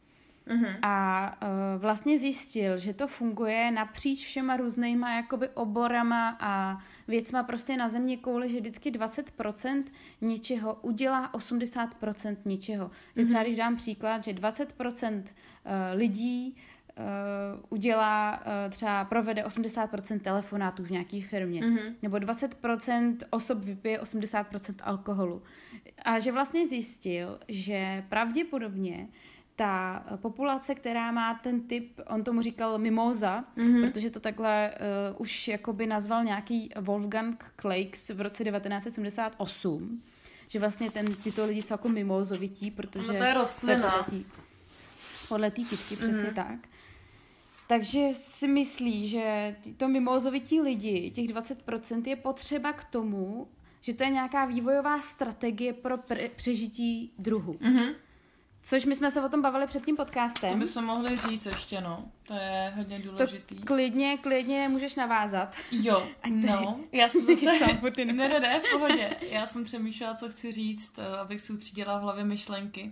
[0.47, 0.75] Mm-hmm.
[0.82, 6.77] A uh, vlastně zjistil, že to funguje napříč všema různýma jakoby oborama a
[7.08, 9.84] věcma prostě na země kouli, že vždycky 20%
[10.21, 12.88] něčeho udělá 80% něčeho.
[12.88, 13.21] Mm-hmm.
[13.21, 15.25] Že třeba když dám příklad, že 20% uh,
[15.93, 16.56] lidí
[16.97, 17.04] uh,
[17.69, 21.95] udělá, uh, třeba provede 80% telefonátů v nějaké firmě, mm-hmm.
[22.01, 25.41] nebo 20% osob vypije 80% alkoholu.
[26.06, 29.08] A že vlastně zjistil, že pravděpodobně
[29.56, 33.88] ta populace, která má ten typ, on tomu říkal mimoza, mm-hmm.
[33.88, 34.72] protože to takhle
[35.12, 40.02] uh, už jakoby nazval nějaký Wolfgang Kleix v roce 1978,
[40.48, 43.14] že vlastně ten, tyto lidi jsou jako mimozovití, protože...
[43.14, 44.08] No to je rostlina.
[45.30, 46.34] Podle té kytky, přesně mm-hmm.
[46.34, 46.68] tak.
[47.68, 53.48] Takže si myslí, že to mimozovití lidi, těch 20% je potřeba k tomu,
[53.82, 57.54] že to je nějaká vývojová strategie pro pre- přežití druhu.
[57.54, 57.94] Mm-hmm.
[58.63, 60.50] Což my jsme se o tom bavili před tím podcastem.
[60.50, 62.06] To bychom mohli říct ještě, no.
[62.24, 63.56] To je hodně důležitý.
[63.56, 65.56] To klidně, klidně můžeš navázat.
[65.71, 66.80] Jo, no.
[66.91, 67.45] Já jsem zase...
[68.06, 69.15] ne, ne, ne, v pohodě.
[69.21, 72.91] Já jsem přemýšlela, co chci říct, eh, abych si utřídila v hlavě myšlenky.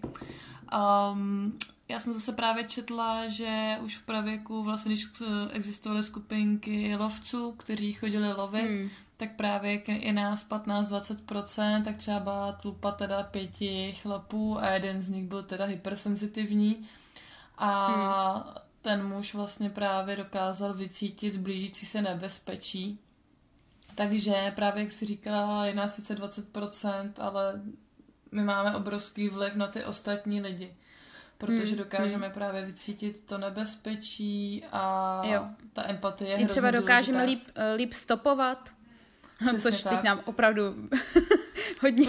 [1.14, 6.96] Um, já jsem zase právě četla, že už v pravěku, vlastně když eh, existovaly skupinky
[6.96, 13.24] lovců, kteří chodili lovit, hmm tak právě je nás 15-20%, tak třeba byla tlupa teda
[13.24, 16.88] pěti chlapů a jeden z nich byl teda hypersenzitivní
[17.58, 18.54] a hmm.
[18.82, 23.00] ten muž vlastně právě dokázal vycítit blížící se nebezpečí.
[23.96, 27.62] Takže právě, jak si říkala, je nás sice 20%, ale
[28.32, 30.76] my máme obrovský vliv na ty ostatní lidi
[31.38, 32.34] protože hmm, dokážeme hmm.
[32.34, 35.48] právě vycítit to nebezpečí a jo.
[35.74, 37.40] ta empatie je I třeba dokážeme líp,
[37.76, 38.79] líp stopovat
[39.48, 39.94] Přesně Což tak.
[39.94, 40.62] teď nám opravdu
[41.82, 42.08] hodně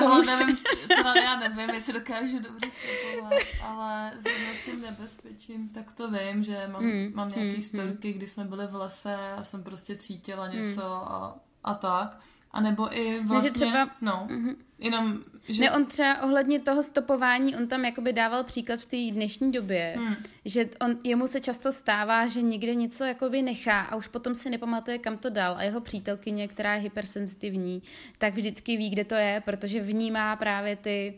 [0.00, 0.56] no, ale nevím,
[1.02, 6.42] to já nevím, jestli dokážu dobře stopovat, ale zrovna s tím nebezpečím, tak to vím,
[6.42, 7.12] že mám, hmm.
[7.14, 7.62] mám nějaký hmm.
[7.62, 11.08] storky, kdy jsme byli v lese a jsem prostě cítila něco hmm.
[11.08, 12.20] a, a tak.
[12.54, 14.56] A nebo i vlastně, ne, třeba, no, mm-hmm.
[14.78, 15.62] jenom, že...
[15.62, 19.94] Ne, on třeba ohledně toho stopování, on tam jakoby dával příklad v té dnešní době,
[19.96, 20.14] hmm.
[20.44, 24.50] že on, jemu se často stává, že někde něco jakoby nechá a už potom si
[24.50, 27.82] nepamatuje, kam to dal a jeho přítelkyně, která je hypersenzitivní,
[28.18, 31.14] tak vždycky ví, kde to je, protože vnímá právě ty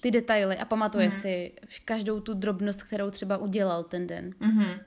[0.00, 1.20] ty detaily a pamatuje hmm.
[1.20, 1.52] si
[1.84, 4.30] každou tu drobnost, kterou třeba udělal ten den.
[4.30, 4.80] Mm-hmm.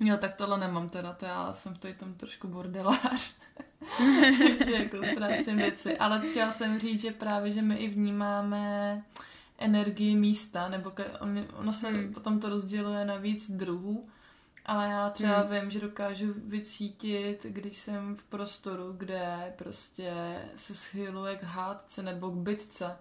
[0.00, 3.36] Jo, tak tohle nemám teda, to já jsem v tom trošku bordelář.
[4.66, 5.98] jako ztrácím věci.
[5.98, 9.02] Ale chtěla jsem říct, že právě, že my i vnímáme
[9.58, 12.14] energii místa, nebo ke, on, ono se hmm.
[12.14, 14.08] potom to rozděluje na víc druhů,
[14.66, 15.50] ale já třeba hmm.
[15.50, 20.12] vím, že dokážu vycítit, když jsem v prostoru, kde prostě
[20.56, 22.96] se schyluje k hádce nebo k bytce.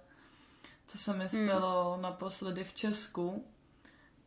[0.88, 1.48] Co se mi hmm.
[1.48, 2.02] stalo hmm.
[2.02, 3.46] naposledy v Česku,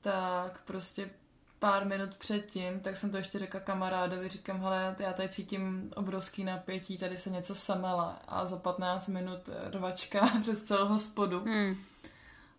[0.00, 1.10] tak prostě
[1.58, 6.44] pár minut předtím, tak jsem to ještě řekla kamarádovi, říkám, hele, já tady cítím obrovský
[6.44, 9.40] napětí, tady se něco samela a za 15 minut
[9.70, 11.40] rvačka přes celou hospodu.
[11.44, 11.76] Hmm.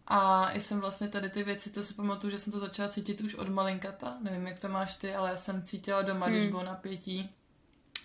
[0.07, 3.35] A jsem vlastně tady ty věci, to si pamatuju, že jsem to začala cítit už
[3.35, 6.35] od malinkata, nevím, jak to máš ty, ale já jsem cítila doma, hmm.
[6.35, 7.29] když bylo napětí,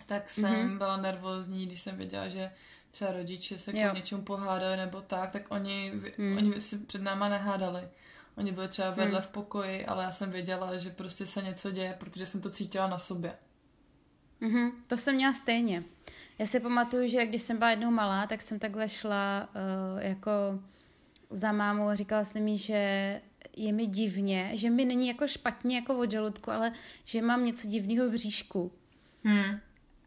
[0.05, 0.77] tak jsem mm-hmm.
[0.77, 2.51] byla nervózní, když jsem věděla, že
[2.91, 6.37] třeba rodiče se k něčemu pohádali nebo tak, tak oni, mm.
[6.37, 7.81] oni si před náma nehádali.
[8.37, 9.27] Oni byli třeba vedle hmm.
[9.27, 12.87] v pokoji, ale já jsem věděla, že prostě se něco děje, protože jsem to cítila
[12.87, 13.35] na sobě.
[14.41, 15.83] Mm-hmm, to jsem měla stejně.
[16.39, 20.31] Já si pamatuju, že když jsem byla jednou malá, tak jsem takhle šla uh, jako
[21.29, 23.21] za mámou a říkala jsem mi, že
[23.57, 26.71] je mi divně, že mi není jako špatně jako od žaludku, ale
[27.05, 28.71] že mám něco divného v bříšku.
[29.23, 29.59] Hmm.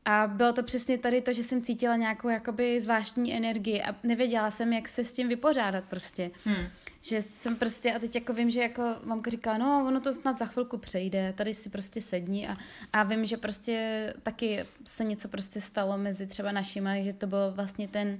[0.04, 4.50] A bylo to přesně tady to, že jsem cítila nějakou jakoby zvláštní energii a nevěděla
[4.50, 6.30] jsem, jak se s tím vypořádat prostě.
[6.44, 6.66] Hmm.
[7.00, 10.38] Že jsem prostě, a teď jako vím, že jako mamka říká, no ono to snad
[10.38, 12.56] za chvilku přejde, tady si prostě sedni a,
[12.92, 17.52] a vím, že prostě taky se něco prostě stalo mezi třeba našima, že to bylo
[17.52, 18.18] vlastně ten,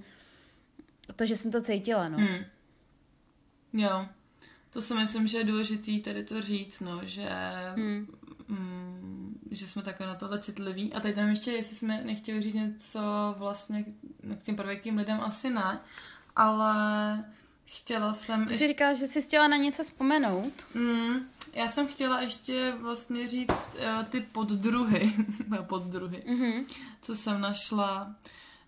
[1.16, 2.18] to, že jsem to cítila, no.
[2.18, 2.44] Hmm.
[3.72, 4.06] Jo,
[4.70, 7.28] to si myslím, že je důležitý tady to říct, no, že
[7.76, 8.06] hmm.
[8.48, 10.92] mm, že jsme takhle na tohle citliví.
[10.92, 13.00] A teď tam ještě, jestli jsme nechtěli říct něco
[13.38, 13.84] vlastně
[14.38, 15.80] k těm pravěkým lidem, asi ne,
[16.36, 17.24] ale
[17.68, 18.46] chtěla jsem...
[18.46, 18.68] Ty ještě...
[18.68, 20.52] říkala, že jsi chtěla na něco vzpomenout.
[20.74, 25.14] Mm, já jsem chtěla ještě vlastně říct uh, ty poddruhy,
[25.66, 26.64] poddruhy, mm-hmm.
[27.02, 28.14] co jsem našla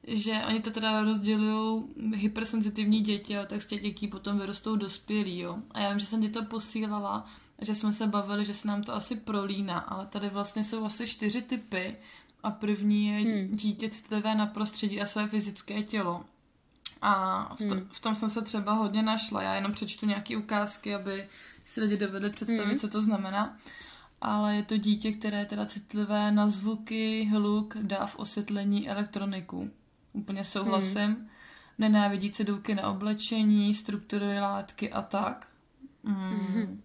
[0.06, 1.84] že oni to teda rozdělují
[2.14, 5.58] hypersenzitivní děti a tak z těch dětí potom vyrostou dospělí, jo.
[5.70, 7.26] A já vím, že jsem ti to posílala,
[7.60, 11.06] že jsme se bavili, že se nám to asi prolíná, ale tady vlastně jsou asi
[11.06, 11.96] čtyři typy
[12.42, 13.56] a první je hmm.
[13.56, 16.24] dítě citlivé na prostředí a své fyzické tělo.
[17.02, 17.88] A v, to, hmm.
[17.92, 19.42] v tom jsem se třeba hodně našla.
[19.42, 21.28] Já jenom přečtu nějaké ukázky, aby
[21.64, 22.78] si lidi dovedli představit, hmm.
[22.78, 23.56] co to znamená.
[24.20, 29.70] Ale je to dítě, které je teda citlivé na zvuky, hluk, dáv, osvětlení, elektroniku.
[30.12, 31.06] Úplně souhlasím.
[31.06, 31.28] Hmm.
[31.78, 35.46] Nenávidí cedulky na oblečení, struktury látky a tak.
[36.02, 36.14] Mm.
[36.14, 36.82] Hmm.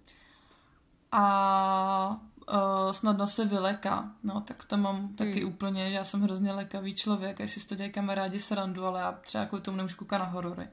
[1.12, 4.12] A uh, snadno se vyleká.
[4.24, 5.50] No, tak to mám taky hmm.
[5.50, 9.46] úplně, já jsem hrozně lekavý člověk, jestli si to dělají kamarádi srandu, ale já třeba
[9.46, 10.68] kvůli tomu nemůžu koukat na horory.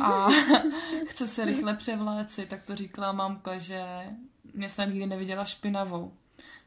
[0.00, 0.26] A
[1.06, 4.06] chce se rychle převléci, tak to říkala mamka, že
[4.54, 6.12] mě snad nikdy neviděla špinavou.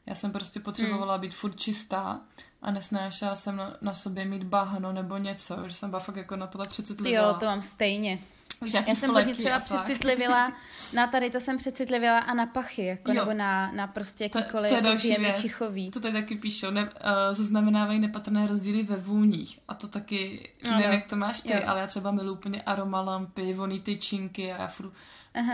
[0.06, 1.22] Já jsem prostě potřebovala hmm.
[1.22, 2.22] být furt čistá
[2.62, 6.36] a nesnášela jsem na, na sobě mít bahno nebo něco, že jsem byla fakt jako
[6.36, 7.22] na tohle přecitlivá.
[7.22, 8.20] Jo, to mám stejně.
[8.66, 10.54] Já jsem hodně třeba přecitlivila,
[10.94, 14.82] na tady to jsem přecitlivila a na pachy, jako, nebo na, na prostě jakýkoliv to,
[14.82, 15.42] to je jako věc.
[15.42, 15.92] čichový.
[15.92, 16.90] To tady taky píšou, ne, uh,
[17.32, 21.60] zaznamenávají nepatrné rozdíly ve vůních a to taky, no, nevím, jak to máš ty, jo.
[21.66, 24.92] ale já třeba miluji úplně aromalampy, voný tyčinky a já furt,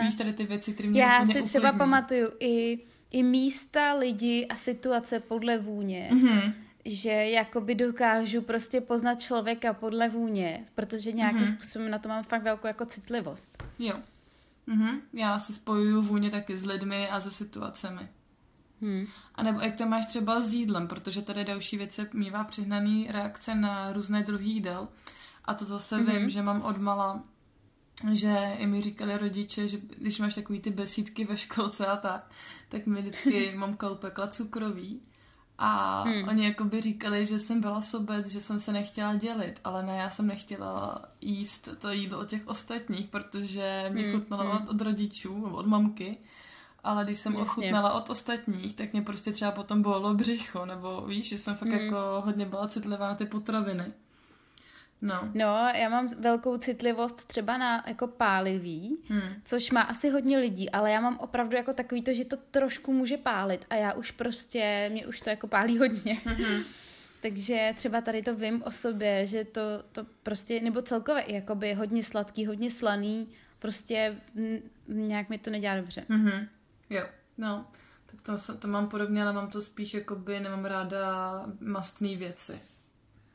[0.02, 2.80] víš tady ty věci, které mě Já úplně si třeba pamatuju i,
[3.12, 6.10] i místa, lidi a situace podle vůně.
[6.14, 6.54] Mm-hmm
[6.86, 11.56] že jakoby dokážu prostě poznat člověka podle vůně, protože nějakým mm-hmm.
[11.56, 13.64] způsobem na to mám fakt velkou jako citlivost.
[13.80, 13.96] Jo.
[14.68, 15.02] Mhm.
[15.14, 18.10] Já se spojuju vůně taky s lidmi a se situacemi.
[18.82, 19.08] Hmm.
[19.36, 23.56] A nebo jak to máš třeba s jídlem, protože tady další věc mývá přihnaný reakce
[23.56, 24.88] na různé druhy jídel.
[25.46, 26.20] A to zase mm-hmm.
[26.20, 27.24] vím, že mám odmala,
[28.12, 32.32] že i mi říkali rodiče, že když máš takový ty besídky ve školce a tak,
[32.70, 35.02] tak mi vždycky mamka upekla cukroví
[35.58, 36.28] a hmm.
[36.28, 39.98] oni jako by říkali, že jsem byla sobec, že jsem se nechtěla dělit, ale ne,
[39.98, 44.14] já jsem nechtěla jíst to jídlo od těch ostatních, protože mě hmm.
[44.14, 44.52] chutnalo hmm.
[44.52, 46.18] Od, od rodičů, nebo od mamky,
[46.84, 47.46] ale když jsem Jasně.
[47.52, 51.70] ochutnala od ostatních, tak mě prostě třeba potom bylo břicho, nebo víš, že jsem fakt
[51.70, 51.80] hmm.
[51.80, 53.94] jako hodně byla citlivá na ty potraviny.
[55.06, 55.30] No.
[55.34, 59.42] no, já mám velkou citlivost třeba na jako pálivý, hmm.
[59.44, 62.94] což má asi hodně lidí, ale já mám opravdu jako takový to, že to trošku
[62.94, 66.18] může pálit a já už prostě, mě už to jako pálí hodně.
[66.26, 66.64] Hmm.
[67.22, 72.04] Takže třeba tady to vím o sobě, že to, to prostě, nebo celkově jakoby hodně
[72.04, 73.28] sladký, hodně slaný,
[73.60, 74.22] prostě
[74.88, 76.06] nějak mi to nedělá dobře.
[76.10, 76.48] Mm-hmm.
[76.90, 77.04] Jo,
[77.38, 77.66] no,
[78.06, 82.60] tak to, to mám podobně, ale mám to spíš jakoby, nemám ráda mastné věci.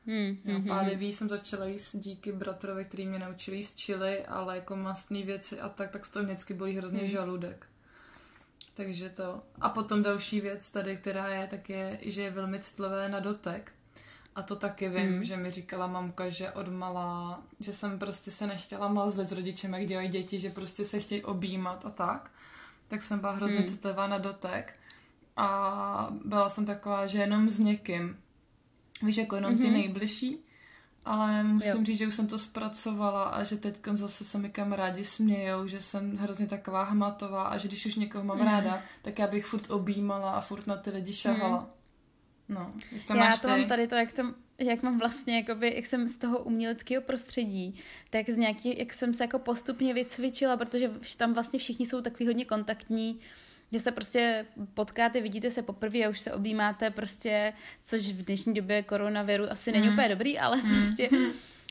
[0.07, 4.77] Hmm, no, pádivý jsem začala jíst díky bratrovi, který mě naučil jíst čili, ale jako
[4.77, 7.09] mastné věci a tak, tak z toho vždycky bolí hrozně hmm.
[7.09, 7.67] žaludek.
[8.75, 9.43] Takže to.
[9.61, 13.73] A potom další věc tady, která je, tak je, že je velmi citlivé na dotek.
[14.35, 15.25] A to taky vím, hmm.
[15.25, 19.75] že mi říkala mamka, že od malá, že jsem prostě se nechtěla mazlit s rodičem,
[19.75, 22.31] jak dělají děti, že prostě se chtějí objímat a tak.
[22.89, 23.67] Tak jsem byla hrozně hmm.
[23.67, 24.75] citlivá na dotek.
[25.37, 28.17] A byla jsem taková, že jenom s někým
[29.03, 29.73] Víš, jako jenom ty mm-hmm.
[29.73, 30.39] nejbližší.
[31.05, 31.85] Ale musím jo.
[31.85, 35.83] říct, že už jsem to zpracovala a že teď zase se mi kamarádi smějou, že
[35.83, 38.45] jsem hrozně taková hmatová a že když už někoho mám mm.
[38.45, 41.61] ráda, tak já bych furt objímala a furt na ty lidi šahala.
[41.61, 42.55] Mm.
[42.55, 43.49] No, jak to já máš to ty?
[43.49, 44.23] mám tady to, jak to,
[44.59, 47.75] jak mám vlastně, jakoby, jak jsem z toho uměleckého prostředí,
[48.11, 52.27] tak z nějaký, jak jsem se jako postupně vycvičila, protože tam vlastně všichni jsou takový
[52.27, 53.21] hodně kontaktní,
[53.73, 57.53] že se prostě potkáte, vidíte se poprvé a už se objímáte prostě,
[57.85, 59.93] což v dnešní době koronaviru asi není mm.
[59.93, 60.63] úplně dobrý, ale mm.
[60.63, 61.09] prostě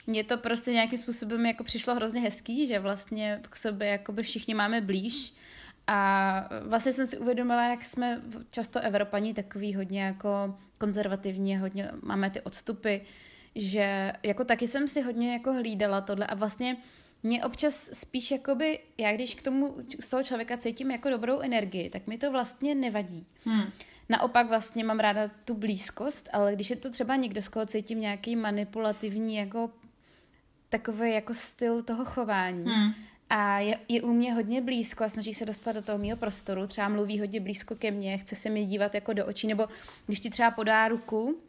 [0.08, 4.54] mně to prostě nějakým způsobem jako přišlo hrozně hezký, že vlastně k sobě jakoby všichni
[4.54, 5.34] máme blíž
[5.88, 12.30] a vlastně jsem si uvědomila, jak jsme často Evropani takový hodně jako konzervativní, hodně máme
[12.30, 12.98] ty odstupy,
[13.56, 16.78] že jako taky jsem si hodně jako hlídala tohle a vlastně
[17.24, 21.90] mě občas spíš jakoby, já když k tomu z toho člověka cítím jako dobrou energii,
[21.90, 23.26] tak mi to vlastně nevadí.
[23.46, 23.64] Hmm.
[24.10, 28.00] Naopak vlastně mám ráda tu blízkost, ale když je to třeba někdo, z koho cítím
[28.00, 29.72] nějaký manipulativní jako
[30.70, 32.94] takový jako styl toho chování, hmm.
[33.30, 36.68] a je, je u mě hodně blízko a snaží se dostat do toho mého prostoru,
[36.68, 39.68] třeba mluví hodně blízko ke mně, chce se mi dívat jako do očí, nebo
[40.06, 41.40] když ti třeba podá ruku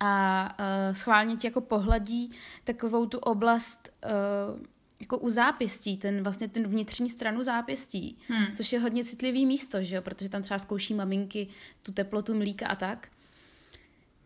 [0.00, 2.30] a uh, schválně ti jako pohladí
[2.64, 4.66] takovou tu oblast uh,
[5.04, 8.46] jako u zápěstí, ten vlastně ten vnitřní stranu zápěstí, hmm.
[8.56, 11.48] což je hodně citlivý místo, že jo, protože tam třeba zkouší maminky
[11.82, 13.08] tu teplotu mlíka a tak,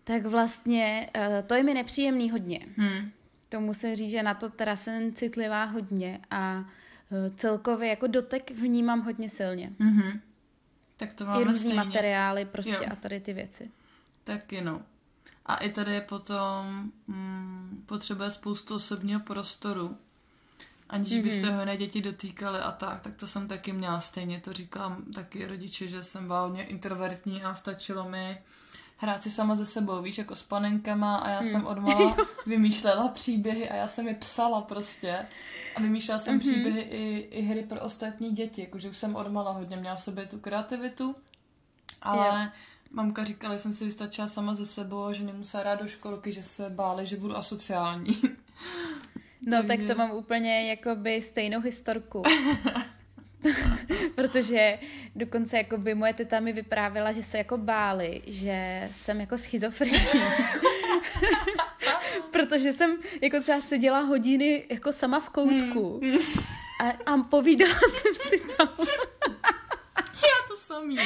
[0.05, 2.67] tak vlastně uh, to je mi nepříjemný hodně.
[2.77, 3.11] Hmm.
[3.49, 8.51] To musím říct, že na to teda jsem citlivá hodně a uh, celkově jako dotek
[8.51, 9.73] vnímám hodně silně.
[9.81, 10.21] Mm-hmm.
[10.97, 11.75] Tak to máme I různý stejně.
[11.75, 12.91] materiály prostě Jo.
[12.91, 13.71] a tady ty věci.
[14.25, 14.83] Taky no.
[15.47, 19.97] A i tady je potom mm, potřebuje spoustu osobního prostoru.
[20.89, 21.23] Aniž mm-hmm.
[21.23, 21.41] by Mhm.
[21.41, 24.41] se ho jiné děti dotýkaly a tak, tak to jsem taky měla stejně.
[24.41, 28.39] To říkám taky rodiči, že jsem byla hodně introvertní a stačilo mi
[28.97, 32.17] hrát si sama ze sebou, víš, jako s panenkama a já jsem odmala
[32.47, 35.27] vymýšlela příběhy a já jsem je psala prostě.
[35.77, 39.77] A vymýšlela jsem příběhy i, i hry pro ostatní děti, jakože už jsem odmala hodně,
[39.77, 41.17] měla v sobě tu kreativitu,
[42.03, 42.51] ale Jo.
[42.91, 46.43] mamka říkala, že jsem si vystačila sama ze sebou, že nemusela rád do školky, že
[46.43, 48.21] se báli, že budu asociální.
[49.47, 52.23] No tak to mám úplně jakoby stejnou historku.
[54.15, 54.79] Protože
[55.17, 59.99] dokonce jakoby moje teta mi vyprávěla, že se jako báli, že jsem jako schizofrenní.
[62.31, 66.01] Protože jsem jako třeba seděla hodiny jako sama v koutku
[66.81, 68.69] a, a povídala jsem si tam.
[70.69, 70.97] Samý.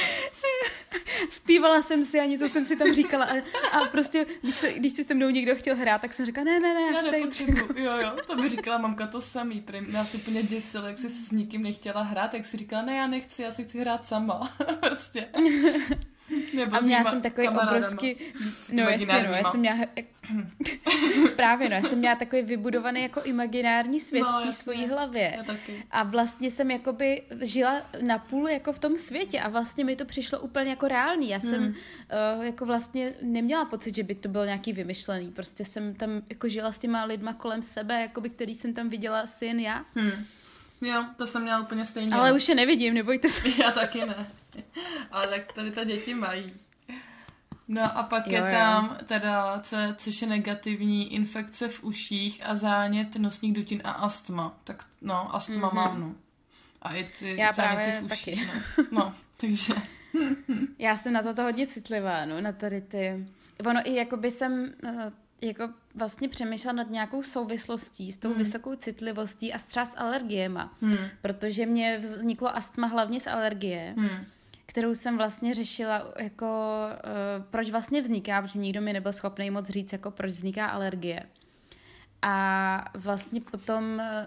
[1.31, 4.93] Zpívala jsem si a něco jsem si tam říkala a, a prostě, když, se, když
[4.93, 7.67] si se mnou někdo chtěl hrát, tak jsem říkala, ne, ne, ne, já, Já nepotřebuji,
[7.77, 9.87] jo, jo, to by říkala mamka to samý, prim.
[9.91, 12.97] já si úplně děsila, jak jsi se s nikým nechtěla hrát, jak si říkala, ne,
[12.97, 15.29] já nechci, já si chci hrát sama, prostě.
[16.55, 17.77] Nebo A měla jsem takový kamarádama.
[17.77, 18.17] obrovský,
[18.73, 19.77] no jasně, no, já jsem měla,
[21.37, 25.45] právě no, já jsem měla takový vybudovaný jako imaginární svět No, v té svojí hlavě.
[25.91, 30.41] A vlastně jsem jakoby žila napůl jako v tom světě a vlastně mi to přišlo
[30.41, 31.29] úplně jako reálný.
[31.29, 31.75] Já jsem Hmm.
[32.39, 35.31] uh, jako vlastně neměla pocit, že by to bylo nějaký vymyšlený.
[35.31, 39.21] Prostě jsem tam jako žila s těma lidma kolem sebe, jakoby, který jsem tam viděla
[39.21, 39.85] asi jen já.
[39.97, 40.25] Hm.
[40.83, 42.15] Jo, to jsem měla úplně stejně.
[42.17, 43.49] Ale už je nevidím, nebojte se.
[43.63, 44.27] Já taky ne.
[45.11, 46.53] Ale tak tady to děti mají.
[47.69, 48.59] No a pak Jo, je jo.
[48.59, 54.59] tam teda, co, což je negativní, infekce v uších a zánět nosních dutin a astma.
[54.65, 55.77] Tak no, astma Mhm.
[55.77, 56.15] mám, no.
[56.83, 58.49] A i ty Já záněty právě v uších.
[58.49, 58.85] taky.
[58.93, 59.01] No.
[59.01, 59.75] no, takže...
[60.79, 63.27] Já jsem na toto hodně citlivá, no, na tady ty...
[63.67, 65.11] Ono i jakoby jsem eh,
[65.43, 68.39] jako vlastně přemýšlela nad nějakou souvislostí s tou Hmm.
[68.39, 70.73] vysokou citlivostí a třeba s alergiema.
[70.83, 70.97] Hmm.
[71.23, 74.25] Protože mě vzniklo astma hlavně z alergie, Hmm.
[74.67, 76.47] Kterou jsem vlastně řešila jako,
[76.91, 81.27] uh, proč vlastně vzniká, protože nikdo mi nebyl schopný moc říct, jako proč vzniká alergie.
[82.23, 84.27] A vlastně potom, eh,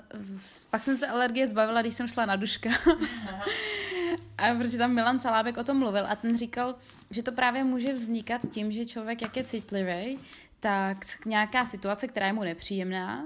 [0.70, 2.70] pak jsem se alergie zbavila, když jsem šla na duška.
[4.38, 6.76] A protože tam Milan Salábek o tom mluvil a ten říkal,
[7.12, 10.20] že to právě může vznikat tím, že člověk, jak je citlivý,
[10.60, 13.26] tak nějaká situace, která je mu nepříjemná,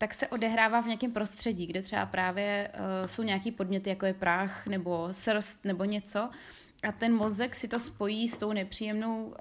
[0.00, 4.14] tak se odehrává v nějakém prostředí, kde třeba právě uh, jsou nějaký podměty, jako je
[4.14, 6.28] prach nebo srst nebo něco
[6.88, 9.34] a ten mozek si to spojí s tou nepříjemnou uh,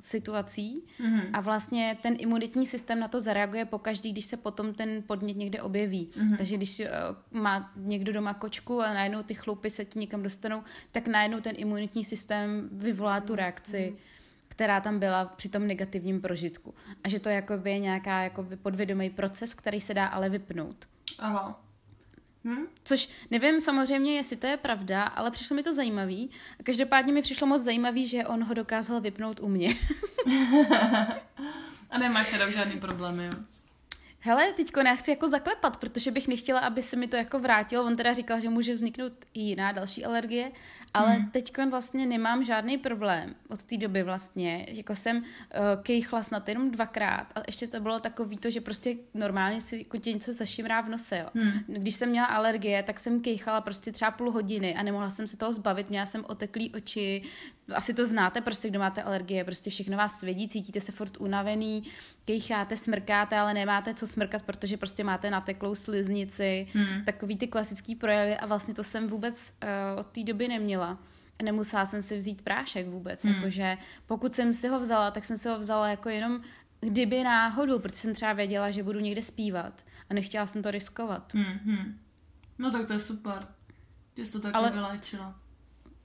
[0.00, 1.20] situací Mhm.
[1.32, 5.62] a vlastně ten imunitní systém na to zareaguje pokaždý, když se potom ten podnět někde
[5.62, 6.08] objeví.
[6.16, 6.36] Mhm.
[6.36, 6.86] Takže když uh,
[7.40, 10.62] má někdo doma kočku a najednou ty chlupy se ti někam dostanou,
[10.92, 13.98] tak najednou ten imunitní systém vyvolá tu reakci, Mhm.
[14.56, 16.74] Která tam byla při tom negativním prožitku.
[17.04, 20.76] A že to jakoby je nějaká jakoby podvědomý proces, který se dá ale vypnout.
[21.18, 21.60] Aha.
[22.44, 22.66] Hm?
[22.84, 26.30] Což nevím samozřejmě, jestli to je pravda, ale přišlo mi to zajímavý.
[26.60, 29.74] A každopádně mi přišlo moc zajímavý, že on ho dokázal vypnout u mě.
[31.90, 33.32] A nemáš teda žádný problémy, jo?
[34.26, 37.84] Hele, teďko nechci jako zaklepat, protože bych nechtěla, aby se mi to jako vrátilo.
[37.84, 40.52] On teda říkal, že může vzniknout i jiná další alergie,
[40.94, 41.30] ale hmm.
[41.30, 44.66] teďko vlastně nemám žádný problém od té doby vlastně.
[44.68, 45.22] Jako jsem uh,
[45.82, 49.96] kejchla snad jenom dvakrát, ale ještě to bylo takový to, že prostě normálně si jako
[49.96, 51.18] tě něco zašimrá v nose.
[51.18, 51.28] Jo.
[51.34, 51.52] Hmm.
[51.66, 55.36] Když jsem měla alergie, tak jsem kejchala prostě třeba půl hodiny a nemohla jsem se
[55.36, 55.90] toho zbavit.
[55.90, 57.22] Měla jsem oteklý oči,
[57.74, 61.84] asi to znáte prostě, kdo máte alergie, prostě všechno vás svědí, cítíte se furt unavený,
[62.26, 67.04] kejcháte, smrkáte, ale nemáte co smrkat, protože prostě máte nateklou sliznici, hmm.
[67.04, 70.98] takový ty klasický projevy a vlastně to jsem vůbec uh, od té doby neměla.
[71.42, 73.34] Nemusela jsem si vzít prášek vůbec, hmm.
[73.34, 76.40] jakože pokud jsem si ho vzala, tak jsem si ho vzala jako jenom
[76.80, 81.34] kdyby náhodou, protože jsem třeba věděla, že budu někde zpívat a nechtěla jsem to riskovat.
[81.34, 81.98] Hm, hm.
[82.58, 83.48] No tak to je super.
[84.16, 85.40] Že jsi to takhle Ale- vyléčila.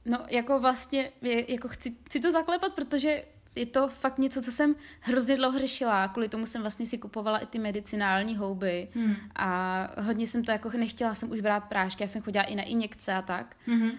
[0.05, 1.11] No, jako vlastně,
[1.47, 3.23] jako chci, chci to zaklepat, protože
[3.55, 6.07] je to fakt něco, co jsem hrozně dlouho řešila.
[6.07, 8.87] Kvůli tomu jsem vlastně si kupovala i ty medicinální houby.
[8.93, 9.15] Hmm.
[9.35, 12.63] A hodně jsem to jako nechtěla jsem už brát prášky, já jsem chodila i na
[12.63, 13.55] injekce a tak.
[13.65, 13.91] Hmm.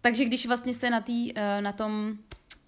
[0.00, 2.18] Takže když vlastně se na, tý, eh, na tom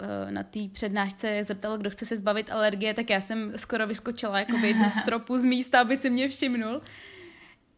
[0.00, 4.38] eh, na té přednášce zeptal, kdo chce se zbavit alergie, tak já jsem skoro vyskočila
[4.38, 6.82] jako jednu stropu z místa, aby se mě všimnul.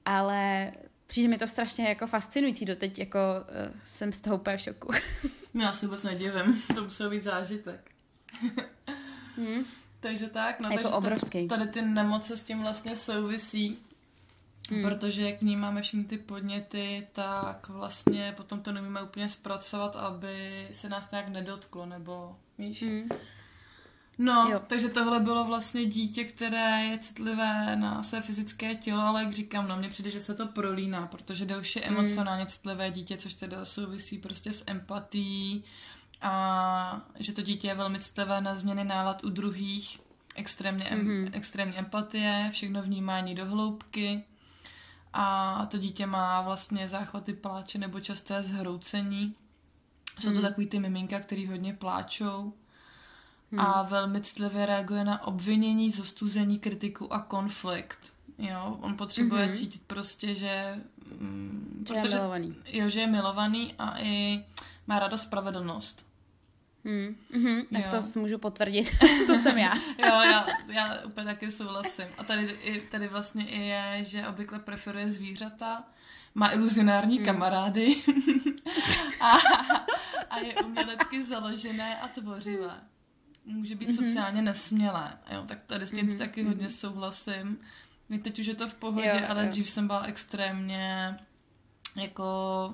[0.05, 0.73] Ale
[1.07, 4.93] přijde mi to strašně jako fascinující, doteď jako uh, jsem z toho úplně v šoku.
[5.55, 7.96] Já si vůbec nedivím, to musel být zážitek.
[9.37, 9.65] hmm.
[10.01, 11.49] Takže tak, no jako takže obrovský.
[11.49, 13.79] Tady, ty nemoce s tím vlastně souvisí,
[14.71, 14.83] hmm.
[14.83, 20.89] protože jak vnímáme všechny ty podněty, tak vlastně potom to nemíme úplně zpracovat, aby se
[20.89, 22.83] nás nějak nedotklo, nebo víš?
[22.83, 23.09] Hmm.
[24.19, 24.61] No, jo.
[24.67, 29.69] takže tohle bylo vlastně dítě, které je citlivé na své fyzické tělo, ale jak říkám,
[29.69, 31.99] no mně přijde, že se to prolíná, protože jde už je hmm.
[31.99, 35.65] emocionálně citlivé dítě, což teda souvisí prostě s empatí
[36.23, 40.01] a že to dítě je velmi citlivé na změny nálad u druhých,
[40.37, 41.31] extrémně, mm-hmm.
[41.33, 44.25] extrémní empatie, všechno vnímání do hloubky
[45.13, 49.35] a to dítě má vlastně záchvaty pláče nebo časté zhroucení.
[50.21, 50.43] Jsou to mm.
[50.43, 52.53] takový ty miminka, který hodně pláčou
[53.51, 53.61] hmm.
[53.61, 58.13] a velmi citlivě reaguje na obvinění, zostuzení, kritiku a konflikt.
[58.39, 59.57] Jo, on potřebuje mm-hmm.
[59.59, 60.81] cítit prostě, že...
[61.21, 62.55] Mm, že protože, je milovaný.
[62.67, 64.45] Jo, že je milovaný a i
[64.87, 66.06] má radost spravedlnost.
[66.87, 67.17] Hmm.
[67.33, 67.67] Mm-hmm.
[67.73, 68.03] Tak jo.
[68.13, 68.99] to můžu potvrdit.
[69.27, 69.75] to jsem já.
[69.99, 72.07] jo, já, já úplně taky souhlasím.
[72.19, 72.59] A tady,
[72.91, 75.85] tady vlastně i je, že obvykle preferuje zvířata,
[76.35, 77.27] má iluzionární hmm.
[77.27, 77.97] kamarády
[79.21, 79.33] a,
[80.31, 82.81] a je umělecky založené a tvořivé
[83.45, 84.07] může být mm-hmm.
[84.07, 85.19] sociálně nesmělé.
[85.31, 86.19] Jo, tak tady s tím mm-hmm.
[86.19, 87.59] taky hodně souhlasím.
[88.23, 89.51] Teď už je to v pohodě, jo, ale jo.
[89.51, 91.19] dřív jsem byla extrémně
[91.97, 92.25] jako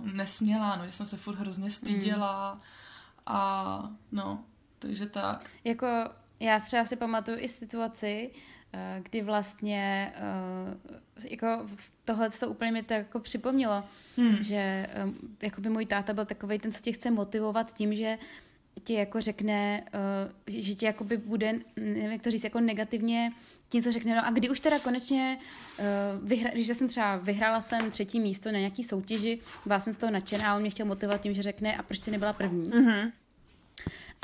[0.03, 2.61] nesmělá, no, že jsem se furt hrozně styděla mm.
[3.27, 4.45] A no,
[4.79, 5.51] takže tak.
[5.65, 5.87] Jako
[6.41, 8.31] já třeba si pamatuju i situaci,
[8.73, 11.67] eh, kdy vlastně eh, jako
[12.05, 13.85] tohle to úplně mi to jako připomnělo,
[14.17, 14.43] hmm.
[14.43, 15.07] že eh,
[15.43, 18.19] jako by můj táta byl takový ten, co tě chce motivovat tím, že
[18.85, 23.31] ti jako řekne, uh, že ti jakoby bude, nevím jak to říct, jako negativně
[23.69, 25.39] tím, co řekne, no a kdy už teda konečně,
[25.79, 29.97] uh, vyhra, když jsem třeba vyhrála jsem třetí místo na nějaký soutěži, byla jsem z
[29.97, 32.71] toho nadšená a on mě chtěl motivovat tím, že řekne a proč jsi nebyla první.
[32.71, 33.13] Mm-hmm.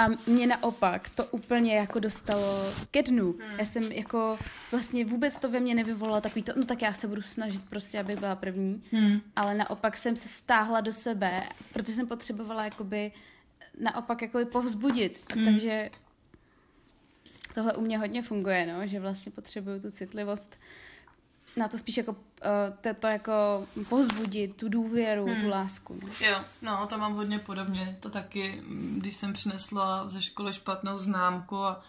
[0.00, 3.32] A mě naopak to úplně jako dostalo ke dnu.
[3.32, 3.58] Hmm.
[3.58, 4.38] Já jsem jako
[4.70, 8.00] vlastně vůbec to ve mně nevyvolalo takový to, no tak já se budu snažit prostě,
[8.00, 8.82] abych byla první.
[8.92, 9.20] Hmm.
[9.36, 11.42] Ale naopak jsem se stáhla do sebe,
[11.72, 13.12] protože jsem potřebovala jakoby
[13.80, 15.20] naopak jako povzbudit.
[15.30, 15.44] A hmm.
[15.44, 15.90] Takže
[17.54, 20.58] tohle u mě hodně funguje, no, že vlastně potřebuju tu citlivost
[21.58, 22.18] na to spíš jako uh,
[22.80, 23.32] to, to jako
[23.88, 25.40] povzbudit, tu důvěru, hmm.
[25.40, 25.98] tu lásku.
[26.02, 26.26] No.
[26.26, 27.96] Jo, no to mám hodně podobně.
[28.00, 28.62] To taky,
[28.96, 31.82] když jsem přinesla ze školy špatnou známku a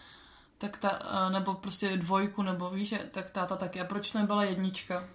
[0.58, 3.80] tak ta, uh, nebo prostě dvojku, nebo víš, tak táta taky.
[3.80, 5.08] A proč nebyla jednička?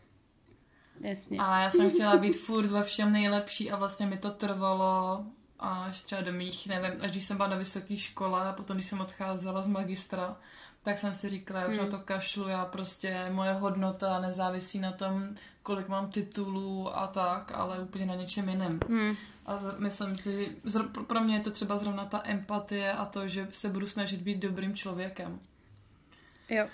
[0.99, 1.37] Jasně.
[1.39, 5.25] A já jsem chtěla být furt ve všem nejlepší a vlastně mi to trvalo
[5.65, 8.85] až třeba do mých, nevím, až když jsem byla na vysoké škole a potom, když
[8.85, 10.37] jsem odcházela z magistra,
[10.83, 11.85] tak jsem si říkala, já už hmm.
[11.85, 17.51] na to kašlu, já prostě, moje hodnota nezávisí na tom, kolik mám titulů a tak,
[17.55, 18.79] ale úplně na něčem jiném.
[18.89, 19.15] Hmm.
[19.45, 23.47] A myslím si, že pro mě je to třeba zrovna ta empatie a to, že
[23.51, 25.39] se budu snažit být dobrým člověkem.
[26.49, 26.67] Jo.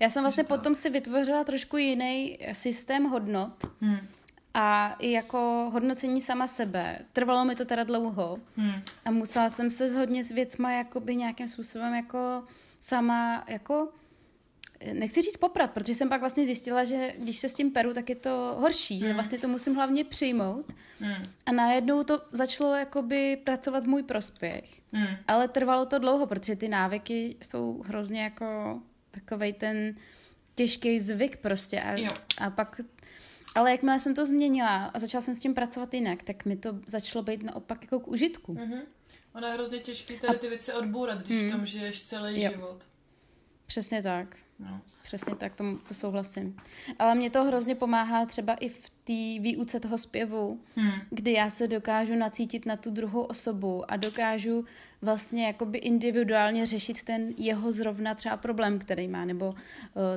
[0.00, 3.64] Já jsem vlastně potom si vytvořila trošku jiný systém hodnot.
[3.80, 4.08] Hmm
[4.60, 6.98] a i jako hodnocení sama sebe.
[7.12, 8.82] Trvalo mi to teda dlouho hmm.
[9.04, 12.42] a musela jsem se zhodně s věcma jakoby nějakým způsobem jako
[12.80, 13.88] sama jako
[14.92, 18.08] nechci říct poprat, protože jsem pak vlastně zjistila, že když se s tím peru, tak
[18.08, 19.08] je to horší, hmm.
[19.08, 21.26] že vlastně to musím hlavně přijmout hmm.
[21.46, 24.80] a najednou to začalo jakoby pracovat v můj prospěch.
[24.92, 25.16] Hmm.
[25.28, 28.78] Ale trvalo to dlouho, protože ty návyky jsou hrozně jako
[29.10, 29.94] takovej ten
[30.54, 32.80] těžký zvyk prostě a, a pak
[33.54, 36.78] ale jakmile jsem to změnila a začala jsem s tím pracovat jinak, tak mi to
[36.86, 38.54] začalo být naopak jako k užitku.
[38.54, 38.80] Mm-hmm.
[39.34, 41.48] Ono je hrozně těžké tady ty věci odbourat, když mm.
[41.48, 42.50] v tom žiješ celý jo.
[42.50, 42.88] život.
[43.66, 44.36] Přesně tak.
[44.58, 44.80] No.
[45.02, 46.56] Přesně tak, tomu to souhlasím.
[46.98, 50.92] Ale mě to hrozně pomáhá třeba i v té výuce toho zpěvu, hmm.
[51.10, 54.64] kdy já se dokážu nacítit na tu druhou osobu a dokážu
[55.02, 59.56] vlastně jakoby individuálně řešit ten jeho zrovna třeba problém, který má, nebo uh,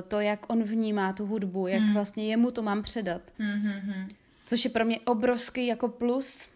[0.08, 1.92] to, jak on vnímá tu hudbu, jak hmm.
[1.92, 3.22] vlastně jemu to mám předat.
[3.38, 4.08] Hmm, hmm, hmm.
[4.46, 6.48] Což je pro mě obrovský jako plus,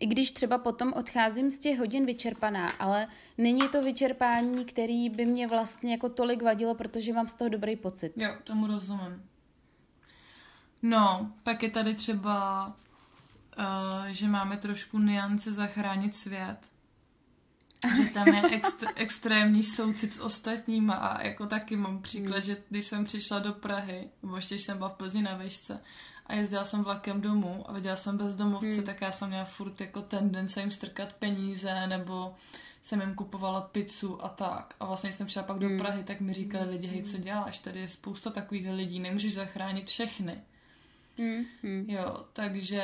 [0.00, 5.26] i když třeba potom odcházím z těch hodin vyčerpaná, ale není to vyčerpání, který by
[5.26, 8.12] mě vlastně jako tolik vadilo, protože mám z toho dobrý pocit.
[8.16, 9.22] Jo, tomu rozumím.
[10.82, 12.66] No, pak je tady třeba,
[13.58, 16.58] uh, že máme trošku niance zachránit svět.
[17.96, 22.84] že tam je extr- extrémní soucit s ostatníma a jako taky mám příklad, že když
[22.84, 25.80] jsem přišla do Prahy, nebo ještě jsem byla v Plzni na výšce
[26.26, 28.84] a jezdila jsem vlakem domů a viděla jsem bezdomovce, hmm.
[28.84, 32.34] tak já jsem měla furt jako tendence jim strkat peníze nebo
[32.82, 34.74] jsem jim kupovala pizzu a tak.
[34.80, 35.78] A vlastně jsem přišla pak do hmm.
[35.78, 39.88] Prahy, tak mi říkali lidi, hej, co děláš, tady je spousta takových lidí, nemůžeš zachránit
[39.88, 40.40] všechny.
[41.18, 41.44] Hmm.
[41.62, 41.84] Hmm.
[41.88, 42.82] Jo, takže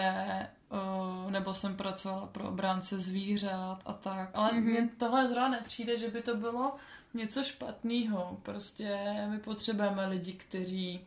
[0.70, 4.30] uh, nebo jsem pracovala pro obránce zvířat a tak.
[4.34, 4.64] Ale mm-hmm.
[4.64, 6.76] mně tohle zrovna nepřijde, že by to bylo
[7.14, 8.38] něco špatného.
[8.42, 8.98] Prostě
[9.30, 11.00] my potřebujeme lidi, kteří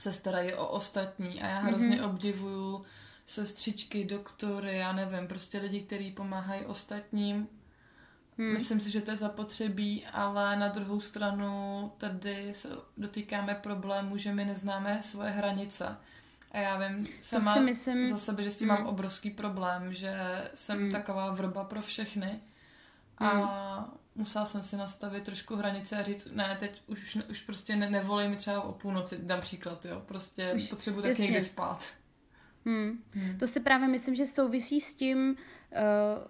[0.00, 2.10] se starají o ostatní a já hrozně mm-hmm.
[2.10, 2.84] obdivuju
[3.26, 7.48] sestřičky, doktory, já nevím, prostě lidi, kteří pomáhají ostatním.
[8.38, 8.52] Hmm.
[8.52, 14.34] Myslím si, že to je zapotřebí, ale na druhou stranu tady se dotýkáme problému, že
[14.34, 15.96] my neznáme svoje hranice.
[16.52, 18.06] A já vím sama si myslím...
[18.06, 18.74] za sebe, že s tím mm.
[18.74, 20.14] mám obrovský problém, že
[20.54, 20.92] jsem mm.
[20.92, 22.40] taková vrba pro všechny.
[23.18, 24.00] A mm.
[24.20, 28.28] Musela jsem si nastavit trošku hranice a říct, ne, teď už, už prostě ne, nevolej
[28.28, 30.02] mi třeba o půlnoci, dám příklad, jo.
[30.06, 31.88] Prostě už, potřebuji tak někdy spát.
[32.66, 33.02] Hmm.
[33.14, 33.38] Hmm.
[33.38, 35.36] To si právě myslím, že souvisí s tím,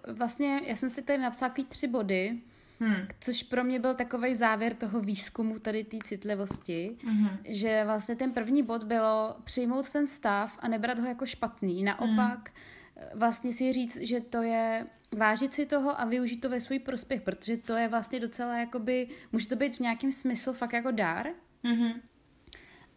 [0.07, 2.41] uh, vlastně, já jsem si tady napsala tři body,
[2.81, 3.07] Hmm.
[3.19, 7.29] Což pro mě byl takový závěr toho výzkumu tady té citlivosti, hmm.
[7.45, 11.83] že vlastně ten první bod bylo přijmout ten stav a nebrat ho jako špatný.
[11.83, 12.51] Naopak
[12.95, 13.19] hmm.
[13.19, 14.87] vlastně si říct, že to je
[15.17, 19.07] vážit si toho a využít to ve svůj prospěch, protože to je vlastně docela jakoby,
[19.31, 21.27] může to být v nějakém smyslu fakt jako dár.
[21.63, 22.01] Hmm.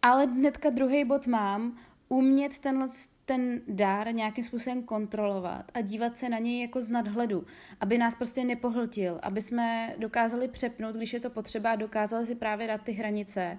[0.01, 1.77] Ale hnedka druhý bod mám,
[2.09, 2.87] umět tenhle
[3.25, 7.45] ten dár nějakým způsobem kontrolovat a dívat se na něj jako z nadhledu,
[7.79, 12.67] aby nás prostě nepohltil, aby jsme dokázali přepnout, když je to potřeba, dokázali si právě
[12.67, 13.57] dát ty hranice,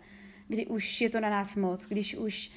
[0.48, 2.50] kdy už je to na nás moc, když už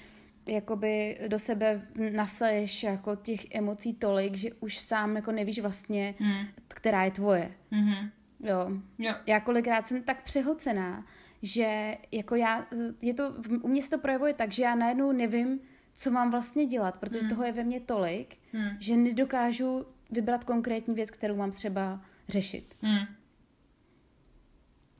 [0.49, 1.81] jakoby do sebe
[2.11, 6.47] nasaješ jako těch emocí tolik, že už sám jako nevíš vlastně, hmm.
[6.67, 7.51] která je tvoje.
[7.71, 8.09] Mm-hmm.
[8.39, 8.71] Jo.
[8.97, 9.13] jo.
[9.25, 11.05] Já kolikrát jsem tak přehlcená,
[11.41, 12.67] že jako já,
[13.01, 15.59] je to, u mě se to projevuje tak, že já najednou nevím,
[15.93, 17.29] co mám vlastně dělat, protože hmm.
[17.29, 18.69] toho je ve mně tolik, hmm.
[18.79, 22.75] že nedokážu vybrat konkrétní věc, kterou mám třeba řešit.
[22.81, 23.05] Hmm.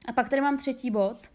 [0.07, 1.31] A pak tady mám třetí bod.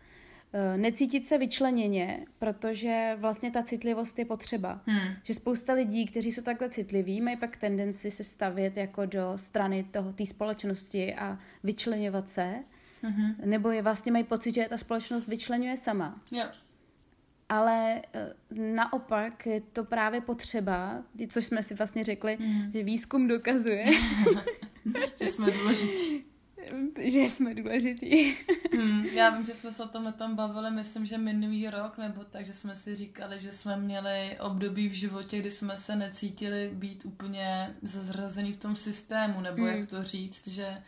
[0.57, 4.81] Eh, necítit se vyčleněně, protože vlastně ta citlivost je potřeba.
[4.87, 5.15] Hmm.
[5.23, 9.85] Že spousta lidí, kteří jsou takhle citliví, mají pak tendenci se stavět jako do strany
[9.91, 12.55] toho té společnosti a vyčlenovat se.
[13.05, 13.35] Mm-hmm.
[13.45, 16.21] Nebo je vlastně mají pocit, že ta společnost vyčlenuje sama.
[16.31, 16.45] Jo
[17.49, 22.73] ale eh, naopak je to právě potřeba, což jsme si vlastně řekli, mm.
[22.73, 23.85] že výzkum dokazuje,
[25.21, 26.34] že jsme důležití.
[27.01, 28.37] Že jsme důležitý.
[28.73, 32.25] hmm, já vím, že jsme se o tom tam bavili, myslím, že minulý rok, nebo
[32.25, 36.71] tak, že jsme si říkali, že jsme měli období v životě, kdy jsme se necítili
[36.75, 39.67] být úplně zazrazený v tom systému, nebo hmm.
[39.67, 40.83] jak to říct, že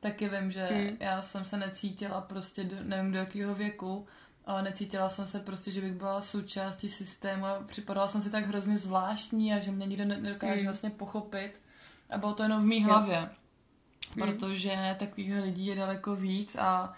[0.00, 0.96] taky vím, že hmm.
[1.00, 4.06] já jsem se necítila prostě, do, nevím do jakého věku,
[4.46, 8.46] ale necítila jsem se prostě, že bych byla součástí systému a připadala jsem si tak
[8.46, 10.66] hrozně zvláštní a že mě nikdo nedokáže mm.
[10.66, 11.60] vlastně pochopit.
[12.10, 13.30] A bylo to jenom v mý hlavě.
[14.16, 14.22] Mm.
[14.22, 16.92] Protože takových lidí je daleko víc a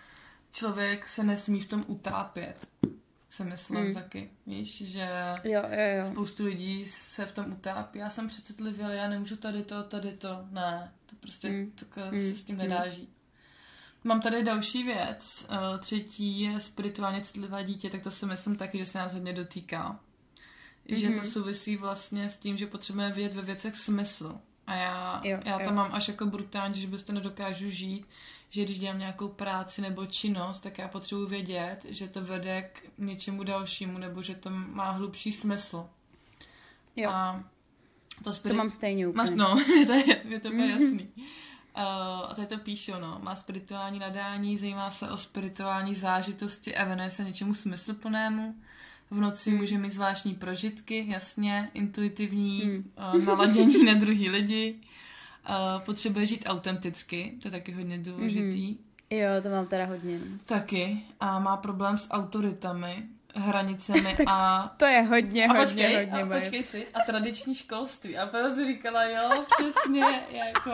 [0.53, 2.69] člověk se nesmí v tom utápět.
[3.29, 3.95] Se myslím mm.
[3.95, 4.31] taky.
[4.47, 5.09] Víš, že
[5.45, 5.63] jo, jo,
[5.99, 6.05] jo.
[6.05, 7.99] spoustu lidí se v tom utápí.
[7.99, 10.47] Já jsem přecitlivěl, já nemůžu tady to, tady to.
[10.51, 11.71] Ne, to prostě mm.
[11.71, 12.21] takhle mm.
[12.21, 13.15] se s tím nedá žít.
[14.05, 15.47] Mám tady další věc.
[15.51, 19.33] Uh, třetí je spirituálně citlivé dítě, tak to si myslím taky, že se nás hodně
[19.33, 20.01] dotýká.
[20.87, 20.97] Mm-hmm.
[20.97, 21.25] Že to mhm.
[21.25, 24.41] souvisí vlastně s tím, že potřebujeme vědět ve věcech smysl.
[24.67, 25.73] A já, jo, já to jo.
[25.73, 28.07] mám až jako brutální, že byste nedokážu žít,
[28.51, 32.83] že když dělám nějakou práci nebo činnost, tak já potřebuji vědět, že to vede k
[32.99, 35.89] něčemu dalšímu, nebo že to má hlubší smysl.
[36.97, 37.11] Jo.
[37.11, 37.45] A
[38.25, 38.55] to, spirit...
[38.55, 39.17] to mám stejně úplně.
[39.17, 41.09] Máš, no, je to, je, je to jasný.
[41.77, 41.83] Uh,
[42.31, 43.19] a tady to píšu, no.
[43.23, 48.55] Má spirituální nadání, zajímá se o spirituální zážitosti a věnuje se něčemu smysluplnému.
[49.11, 52.93] V noci může mít zvláštní prožitky, jasně, intuitivní, hmm.
[53.15, 54.81] uh, naladění na druhý lidi.
[55.49, 58.67] Uh, potřebuje žít autenticky, to je taky hodně důležitý.
[58.67, 58.79] Hmm.
[59.11, 60.19] Jo, to mám teda hodně.
[60.19, 60.39] No.
[60.47, 61.03] Taky.
[61.21, 63.03] A má problém s autoritami,
[63.35, 64.75] hranicemi a...
[64.77, 66.23] To je hodně, a hodně, počkej, hodně.
[66.23, 68.19] A počkej si, a tradiční školství.
[68.19, 70.73] A potom si říkala, jo, přesně, jako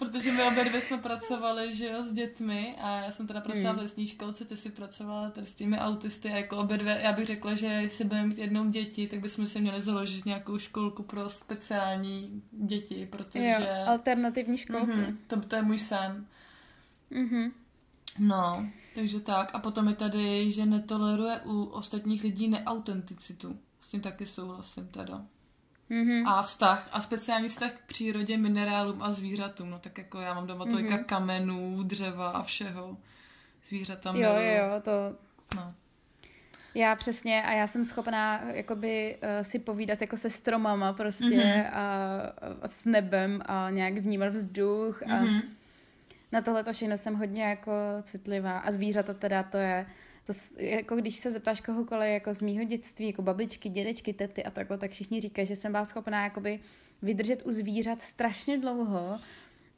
[0.00, 3.70] Protože my obě dvě jsme pracovali, že jo, s dětmi a já jsem teda pracovala
[3.70, 3.78] hmm.
[3.78, 7.12] v lesní školce, ty si pracovala tady s těmi autisty a jako obě dvě, já
[7.12, 11.02] bych řekla, že jestli budeme mít jednou děti, tak bychom si měli založit nějakou školku
[11.02, 13.56] pro speciální děti, protože...
[13.60, 14.86] Jo, alternativní školku.
[14.86, 16.26] Mm-hmm, to, to je můj sen.
[17.12, 17.52] Mm-hmm.
[18.18, 19.50] No, takže tak.
[19.54, 23.58] A potom je tady, že netoleruje u ostatních lidí neautenticitu.
[23.80, 25.26] S tím taky souhlasím teda.
[25.90, 26.28] Mm-hmm.
[26.28, 29.70] A vztah, a speciální vztah k přírodě, minerálům a zvířatům.
[29.70, 30.70] No tak jako já mám doma mm-hmm.
[30.70, 32.96] tolika kamenů, dřeva a všeho.
[33.64, 34.90] Zvířata Jo, jo, jo, to...
[35.56, 35.74] No.
[36.74, 41.70] Já přesně a já jsem schopná jakoby uh, si povídat jako se stromama prostě mm-hmm.
[41.72, 41.84] a,
[42.62, 45.42] a s nebem a nějak vnímat vzduch a mm-hmm.
[46.32, 47.72] na tohle to všechno jsem hodně jako
[48.02, 49.86] citlivá a zvířata teda to je
[50.26, 54.50] to, jako když se zeptáš kohokoliv jako z mýho dětství, jako babičky, dědečky, tety a
[54.50, 56.60] takhle, tak všichni říkají, že jsem byla schopná jakoby
[57.02, 59.18] vydržet u zvířat strašně dlouho,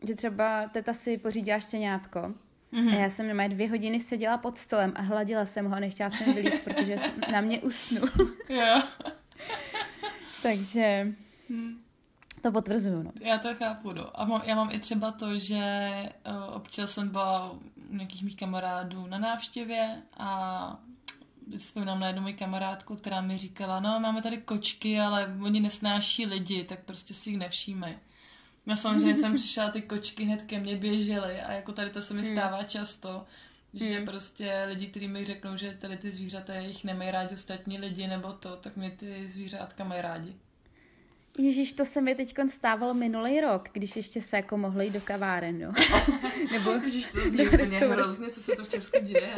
[0.09, 2.34] že třeba teta si pořídila štěňátko
[2.72, 2.97] mm-hmm.
[2.97, 6.11] a já jsem na dvě hodiny seděla pod stolem a hladila jsem ho a nechtěla
[6.11, 6.97] jsem vylít, protože
[7.32, 8.09] na mě usnul.
[10.43, 11.12] Takže...
[11.49, 11.82] Hmm.
[12.43, 13.12] To potvrzuju, no.
[13.20, 14.20] Já to chápu, no.
[14.20, 15.93] A mám, já mám i třeba to, že
[16.26, 20.80] uh, občas jsem byla u nějakých mých kamarádů na návštěvě a
[21.59, 26.26] vzpomínám na jednu moji kamarádku, která mi říkala, no máme tady kočky, ale oni nesnáší
[26.26, 27.99] lidi, tak prostě si jich nevšímej.
[28.66, 32.14] Já samozřejmě jsem přišla, ty kočky hned ke mně běžely a jako tady to se
[32.14, 32.32] mi hmm.
[32.32, 33.26] stává často,
[33.74, 34.07] že hmm.
[34.07, 38.32] prostě lidi, kteří mi řeknou, že tady ty zvířata jich nemají rádi ostatní lidi nebo
[38.32, 40.36] to, tak mě ty zvířátka mají rádi.
[41.39, 45.01] Ježíš, to se mi teď stávalo minulý rok, když ještě se jako mohli jít do
[45.01, 45.72] kaváren, no.
[46.53, 49.37] Nebo Ježíš, to zní úplně hrozně, co se to v Česku děje.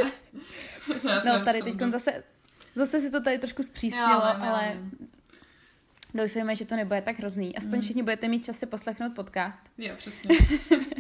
[1.27, 2.25] no, tady teď zase,
[2.75, 4.77] zase si to tady trošku zpřísnilo, já, já, ale
[6.15, 7.57] doufejme, že to nebude tak hrozný.
[7.57, 7.83] Aspoň mm.
[7.83, 9.63] všichni budete mít čas si poslechnout podcast.
[9.79, 10.37] Jo, přesně.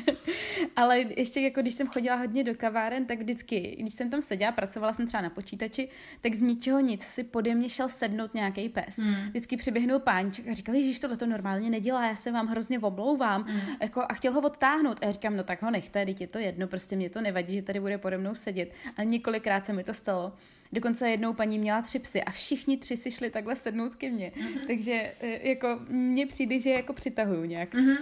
[0.77, 4.53] Ale ještě jako když jsem chodila hodně do kaváren, tak vždycky, když jsem tam seděla,
[4.53, 5.89] pracovala jsem třeba na počítači,
[6.20, 8.97] tak z ničeho nic si pode mě šel sednout nějaký pes.
[8.97, 9.14] Mm.
[9.29, 13.45] Vždycky přiběhnul páníček a říkal, že tohle to normálně nedělá, já se vám hrozně oblouvám.
[13.49, 13.61] Mm.
[13.83, 14.99] Jako, a chtěl ho odtáhnout.
[15.03, 17.55] A já říkám, no tak ho nechte, teď je to jedno, prostě mě to nevadí,
[17.55, 18.72] že tady bude pode mnou sedět.
[18.97, 20.33] A několikrát se mi to stalo.
[20.72, 24.33] Dokonce jednou paní měla tři psy a všichni tři si šli takhle sednout ke mně.
[24.37, 24.66] Mm-hmm.
[24.66, 27.75] Takže e, jako mně přijde, že jako přitahuju nějak.
[27.75, 27.97] Mm-hmm.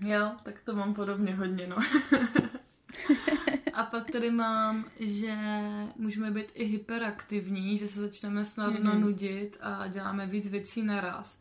[0.00, 1.76] Jo, tak to mám podobně hodně, no.
[3.72, 5.36] a pak tady mám, že
[5.96, 9.00] můžeme být i hyperaktivní, že se začneme snadno mm-hmm.
[9.00, 11.38] nudit a děláme víc věcí naraz.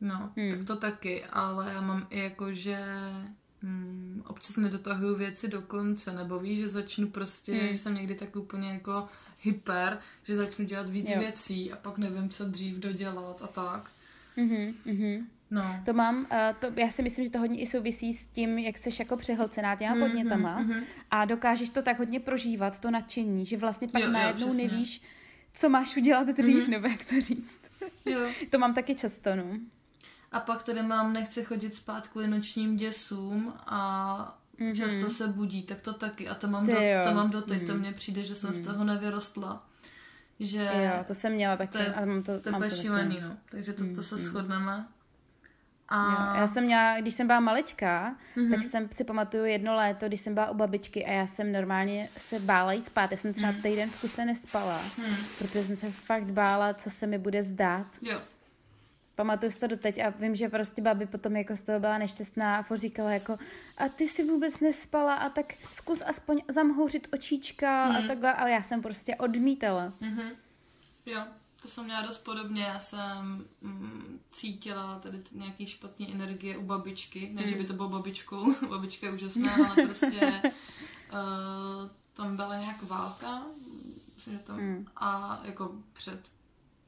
[0.00, 0.50] No, mm.
[0.50, 2.78] tak to taky, ale já mám i jako, že
[3.62, 7.68] hmm, občas nedotahuju věci do konce, nebo víš, že začnu prostě, mm.
[7.72, 9.08] že jsem někdy tak úplně jako
[9.42, 11.18] hyper, že začnu dělat víc jo.
[11.18, 13.90] věcí a pak nevím, co dřív dodělat a tak.
[14.36, 15.24] Mm-hmm, mm-hmm.
[15.52, 15.80] No.
[15.84, 16.26] To mám, uh,
[16.60, 19.76] to, já si myslím, že to hodně i souvisí s tím, jak jsi jako přehlcená
[19.76, 20.82] těma mm-hmm, podnětama mm-hmm.
[21.10, 25.02] a dokážeš to tak hodně prožívat, to nadšení, že vlastně pak jo, najednou jo, nevíš,
[25.54, 26.68] co máš udělat dřív, mm-hmm.
[26.68, 27.60] nebo jak to říct.
[28.04, 28.20] Jo.
[28.50, 29.44] to mám taky často, no.
[30.32, 34.76] A pak tady mám, nechce chodit spát kvůli nočním děsům a mm-hmm.
[34.76, 36.28] často se budí, tak to taky.
[36.28, 36.74] A to mám, do,
[37.04, 37.66] to mám doteď, mm-hmm.
[37.66, 38.62] to mně přijde, že jsem mm-hmm.
[38.62, 39.66] z toho nevyrostla.
[40.40, 41.72] Že jo, to jsem měla taky.
[41.72, 43.36] To, je, a mám to, to mám to šílený, no.
[43.50, 44.18] Takže to, to se mm-hmm.
[44.18, 44.86] shodneme.
[45.92, 46.34] A...
[46.34, 48.50] Jo, já jsem měla, když jsem byla malička, mm-hmm.
[48.50, 52.08] tak jsem si pamatuju jedno léto, když jsem byla u babičky a já jsem normálně
[52.16, 53.10] se bála jít spát.
[53.10, 53.62] Já jsem třeba mm.
[53.62, 55.16] týden v kuse nespala, mm.
[55.38, 57.86] protože jsem se fakt bála, co se mi bude zdát.
[58.02, 58.20] Jo.
[59.14, 62.56] Pamatuju si to doteď a vím, že prostě babi potom jako z toho byla nešťastná
[62.56, 63.38] a říkala jako
[63.78, 67.96] a ty si vůbec nespala a tak zkus aspoň zamhouřit očička mm.
[67.96, 69.92] a takhle, ale já jsem prostě odmítala.
[70.02, 70.30] Mm-hmm.
[71.06, 71.22] Jo.
[71.62, 77.30] To jsem měla dost podobně, já jsem mm, cítila tady nějaký špatný energie u babičky,
[77.32, 77.48] ne, mm.
[77.48, 80.42] že by to bylo babičkou, babička je úžasná, ale prostě
[81.12, 83.42] uh, tam byla nějak válka,
[84.16, 84.86] myslím, že to, mm.
[84.96, 86.20] a jako před,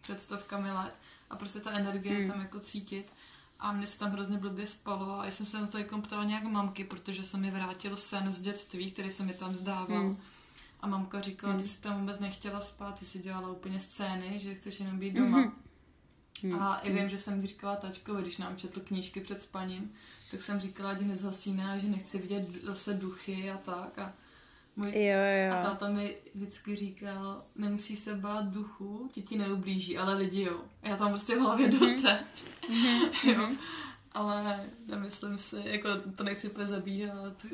[0.01, 0.95] před stovkami let
[1.31, 2.31] a prostě ta energie mm.
[2.31, 3.13] tam jako cítit
[3.61, 6.25] a mě se tam hrozně blbě spalo a já jsem se na to jako ptala
[6.25, 10.03] nějak mamky, protože jsem mi vrátil sen z dětství, který se mi tam zdával.
[10.03, 10.17] Mm
[10.85, 14.55] a mamka říkala, ty jsi tam vůbec nechtěla spát, ty si dělala úplně scény, že
[14.55, 15.53] chceš jenom být doma.
[16.43, 16.55] Mm.
[16.55, 19.93] A i vím, že jsem říkala tačkovi, když nám četl knížky před spaním,
[20.31, 23.99] tak jsem říkala, ať nezhasíme, že nechci vidět zase duchy a tak.
[23.99, 24.13] A,
[24.77, 25.55] můj, jo, jo.
[25.55, 30.61] a táta mi vždycky říkal, nemusíš se bát duchu, ti ti neublíží, ale lidi jo.
[30.83, 31.97] Já tam prostě v hlavě mm-hmm.
[31.97, 32.45] doteď.
[32.71, 33.57] Mm-hmm
[34.15, 37.47] ale nemyslím si, jako to nechci úplně zabíhat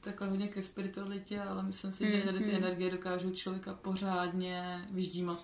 [0.00, 2.56] takhle hodně ke spiritualitě, ale myslím si, že tady ty mm.
[2.56, 5.42] energie dokážou člověka pořádně vyždímat.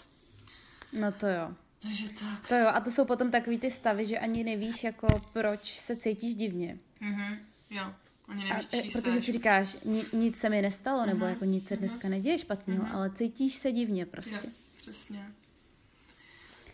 [0.93, 1.55] No to jo.
[1.83, 2.49] Takže tak.
[2.49, 5.97] To jo, a to jsou potom takový ty stavy, že ani nevíš, jako proč se
[5.97, 6.79] cítíš divně.
[7.01, 7.39] Mhm,
[7.71, 7.95] jo.
[8.29, 11.07] Ani nevíš, a, e, protože si říkáš, ni, nic se mi nestalo, mm-hmm.
[11.07, 11.81] nebo mhm, jako nic se mhm.
[11.81, 12.11] dneska mm-hmm.
[12.11, 12.95] neděje špatného, mm-hmm.
[12.95, 14.41] ale cítíš se divně prostě.
[14.45, 15.33] Jo, přesně.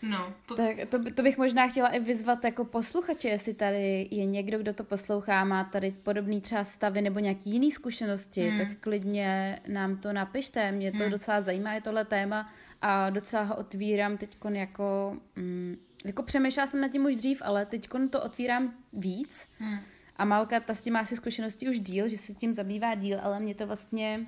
[0.02, 0.56] No, to...
[0.56, 4.74] Tak to, to bych možná chtěla i vyzvat jako posluchače, jestli tady je někdo, kdo
[4.74, 8.58] to poslouchá, má tady podobný třeba stavy nebo nějaký jiný zkušenosti, hmm.
[8.58, 10.72] tak klidně nám to napište.
[10.72, 11.10] Mě to hmm.
[11.10, 16.80] docela zajímá, je tohle téma a docela ho otvírám teď jako mm, jako přemýšlela jsem
[16.80, 19.48] nad tím už dřív, ale teď to otvírám víc.
[19.58, 19.78] Hmm.
[20.16, 23.18] A Malka, ta s tím má asi zkušenosti už díl, že se tím zabývá díl,
[23.22, 24.26] ale mě to vlastně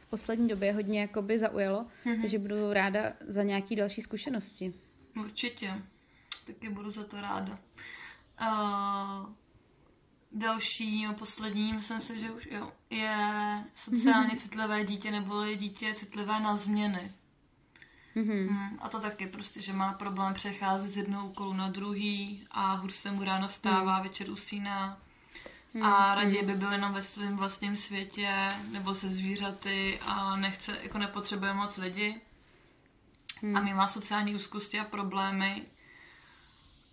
[0.00, 2.20] v poslední době hodně jakoby zaujalo, mm-hmm.
[2.20, 4.72] takže budu ráda za nějaký další zkušenosti.
[5.16, 5.82] Určitě.
[6.46, 7.58] Taky budu za to ráda.
[8.42, 9.28] Uh,
[10.32, 15.94] další, no poslední, myslím si, že už jo, je sociálně citlivé dítě nebo je dítě
[15.94, 17.12] citlivé na změny.
[18.16, 18.50] Mm-hmm.
[18.50, 22.74] Mm, a to taky prostě, že má problém přecházet z jednoho úkolu na druhý a
[22.74, 24.02] hůř se mu ráno vstává, mm.
[24.02, 24.98] večer usíná
[25.82, 30.98] a raději by byl jenom ve svém vlastním světě nebo se zvířaty a nechce, jako
[30.98, 32.20] nepotřebuje moc lidi
[33.54, 35.62] a my má sociální úzkosti a problémy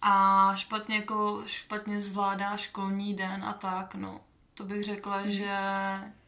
[0.01, 4.21] a špatně jako špatně zvládá školní den a tak, no.
[4.53, 5.29] To bych řekla, hmm.
[5.29, 5.57] že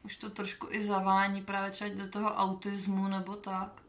[0.04, 3.82] už to trošku i zavání právě třeba do toho autismu nebo tak.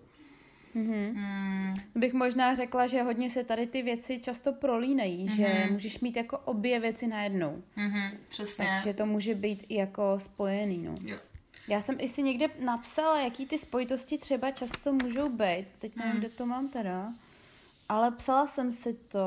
[0.77, 1.13] Mm-hmm.
[1.15, 1.75] Mm.
[1.95, 5.37] Bych možná řekla, že hodně se tady ty věci často prolínají, mm-hmm.
[5.37, 5.73] že Mhm.
[5.73, 7.63] můžeš mít jako obě věci najednou.
[7.77, 8.65] Mhm, přesně.
[8.67, 10.95] Takže to může být i jako spojený, no.
[11.01, 11.17] Jo.
[11.69, 15.67] Já jsem i si někde napsala, jaký ty spojitosti třeba často můžou být.
[15.79, 16.21] Teď nevím, Hmm.
[16.21, 17.13] kde to mám teda.
[17.89, 19.23] Ale psala jsem si to.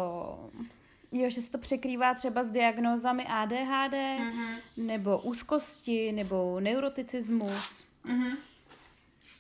[1.12, 4.56] Jo, že se to překrývá třeba s diagnózami ADHD, Mhm.
[4.78, 7.86] nebo úzkosti, nebo neuroticismus.
[8.04, 8.38] Mhm.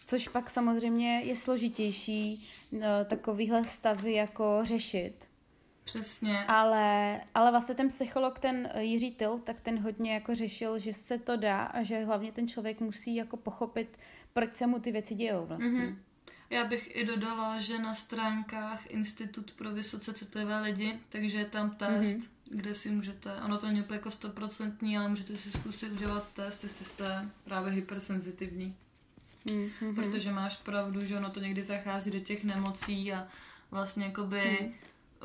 [0.05, 2.47] Což pak samozřejmě je složitější
[2.81, 5.27] eh, takovýhle stavy jako řešit.
[5.86, 6.45] Přesně.
[6.45, 11.17] Ale, ale vlastně ten psycholog, ten Jiří Tyl, tak ten hodně jako řešil, že se
[11.17, 13.99] to dá a že hlavně ten člověk musí jako pochopit,
[14.33, 15.69] proč se mu ty věci dějou vlastně.
[15.69, 15.99] Mhm.
[16.49, 21.69] Já bych i dodala, že na stránkách Institut pro vysoce citlivé lidi, takže je tam
[21.71, 22.25] test, Mhm.
[22.49, 26.63] kde si můžete, ono to není úplně jako stoprocentní, ale můžete si zkusit udělat test,
[26.63, 28.75] jestli jste právě hypersenzitivní.
[29.51, 29.95] Mhm.
[29.95, 33.27] Protože máš pravdu, že ono to někdy zachází do těch nemocí a
[33.71, 34.73] vlastně jakoby Mhm.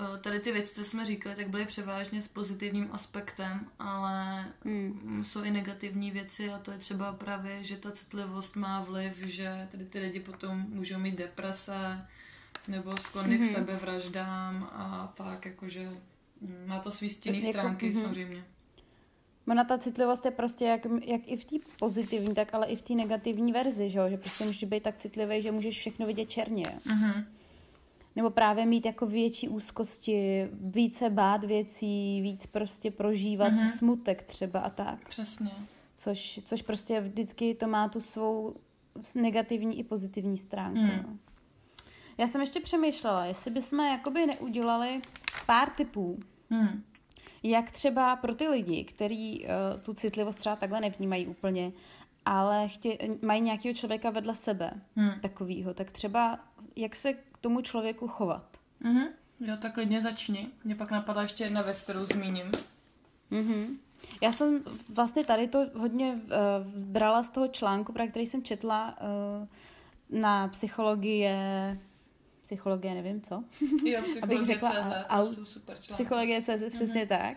[0.00, 5.00] Eh, tady ty věci, co jsme říkali, tak byly převážně s pozitivním aspektem, ale Mhm.
[5.04, 9.12] mm, jsou i negativní věci a to je třeba právě, že ta citlivost má vliv,
[9.18, 12.06] že tady ty lidi potom můžou mít deprese
[12.68, 13.48] nebo sklony Mhm.
[13.48, 15.88] k sebevraždám a tak, jakože
[16.40, 18.02] mm, má to svý stinný Jako- stránky mhm.
[18.02, 18.44] samozřejmě.
[19.48, 22.82] Ona ta citlivost je prostě jak, jak i v té pozitivní, tak ale i v
[22.82, 24.04] té negativní verzi, že, jo?
[24.10, 26.64] že prostě můžeš být tak citlivý, že můžeš všechno vidět černě.
[26.86, 27.24] Mhm.
[28.20, 33.70] Nebo právě mít jako větší úzkosti, více bát věcí, víc prostě prožívat Mhm.
[33.70, 35.08] smutek třeba a tak.
[35.08, 35.50] Přesně.
[35.96, 38.54] Což, což prostě vždycky to má tu svou
[39.14, 40.80] negativní i pozitivní stránku.
[40.80, 41.16] No.
[42.18, 45.00] Já jsem ještě přemýšlela, jestli bychom jakoby neudělali
[45.46, 46.18] pár typů,
[46.50, 46.82] Hmm.
[47.42, 49.44] jak třeba pro ty lidi, kteří
[49.74, 51.72] uh, tu citlivost třeba takhle nevnímají úplně,
[52.24, 55.20] ale chtě, mají nějakého člověka vedle sebe, Hmm.
[55.20, 56.38] takovýho, tak třeba
[56.80, 58.56] jak se k tomu člověku chovat.
[58.80, 59.04] Mhm.
[59.40, 60.48] Jo, tak klidně začni.
[60.64, 62.52] Mě pak napadá ještě jedna věc, kterou zmíním.
[63.30, 63.78] Mhm.
[64.22, 68.96] Já jsem vlastně tady to hodně uh, brala z toho článku, právě který jsem četla
[69.00, 71.78] uh, na psychologie,
[72.42, 73.44] psychologie nevím co,
[73.84, 76.02] Jo, Abych řekla, CZ, au- to jsou super články.
[76.02, 77.36] psychologie CZ, přesně tak.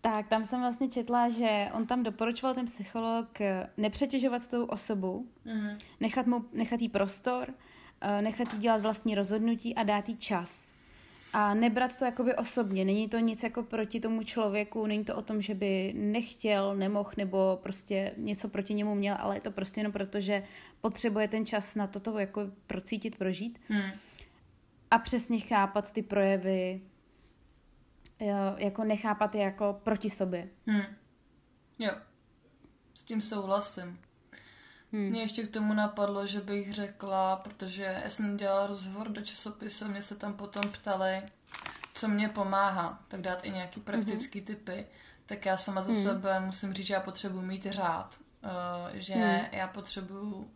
[0.00, 5.26] Tak tam jsem vlastně četla, že on tam doporučoval ten psycholog eh, nepřetěžovat tu osobu,
[5.44, 5.78] Mhm.
[6.00, 7.54] nechat, mu, nechat jí prostor, eh,
[8.20, 10.72] nechat jí dělat vlastní rozhodnutí a dát jí čas.
[11.32, 12.84] A nebrat to jakoby osobně.
[12.84, 17.10] Není to nic jako proti tomu člověku, není to o tom, že by nechtěl, nemohl
[17.16, 20.42] nebo prostě něco proti němu měl, ale je to prostě jenom proto, že
[20.80, 23.90] potřebuje ten čas na toto jako procítit, prožít Hmm.
[24.90, 26.80] a přesně chápat ty projevy,
[28.20, 30.48] jo, jako nechápat je jako proti sobě.
[30.66, 30.84] Hmm.
[31.78, 31.90] Jo,
[32.94, 33.98] s tím souhlasím.
[34.92, 35.02] Hmm.
[35.10, 39.88] Mě ještě k tomu napadlo, že bych řekla, protože já jsem dělala rozhovor do časopisu,
[39.88, 41.22] mě se tam potom ptali,
[41.94, 44.86] co mě pomáhá, tak dát i nějaký praktický typy.
[45.26, 46.02] Tak já sama za Mhm.
[46.02, 48.16] sebe musím říct, že já potřebuji mít řád.
[48.44, 48.50] Uh,
[48.92, 49.40] že Mhm.
[49.52, 50.50] já potřebuju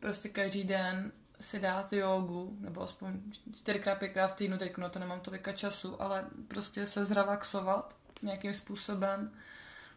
[0.00, 3.20] prostě každý den si dát jogu, nebo aspoň
[3.56, 8.54] čtyřikrát, pětkrát v týdnu, teď na to nemám tolika času, ale prostě se zrelaxovat nějakým
[8.54, 9.32] způsobem,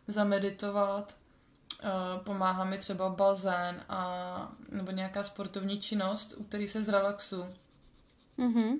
[0.07, 1.17] zameditovat,
[2.23, 7.45] pomáhá mi třeba bazén a, nebo nějaká sportovní činnost, u který se zrelaxu.
[8.37, 8.75] Mhm.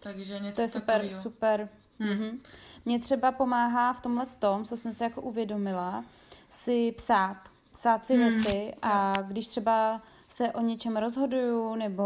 [0.00, 1.22] Takže něco To je super, takového.
[1.22, 1.68] super.
[2.00, 2.10] Hmm.
[2.10, 2.40] Mhm.
[2.84, 6.04] Mně třeba pomáhá v tomhle tom, co jsem si jako uvědomila,
[6.50, 7.36] si psát.
[7.72, 12.02] Psát si Hmm, věci a když třeba se o něčem rozhoduju nebo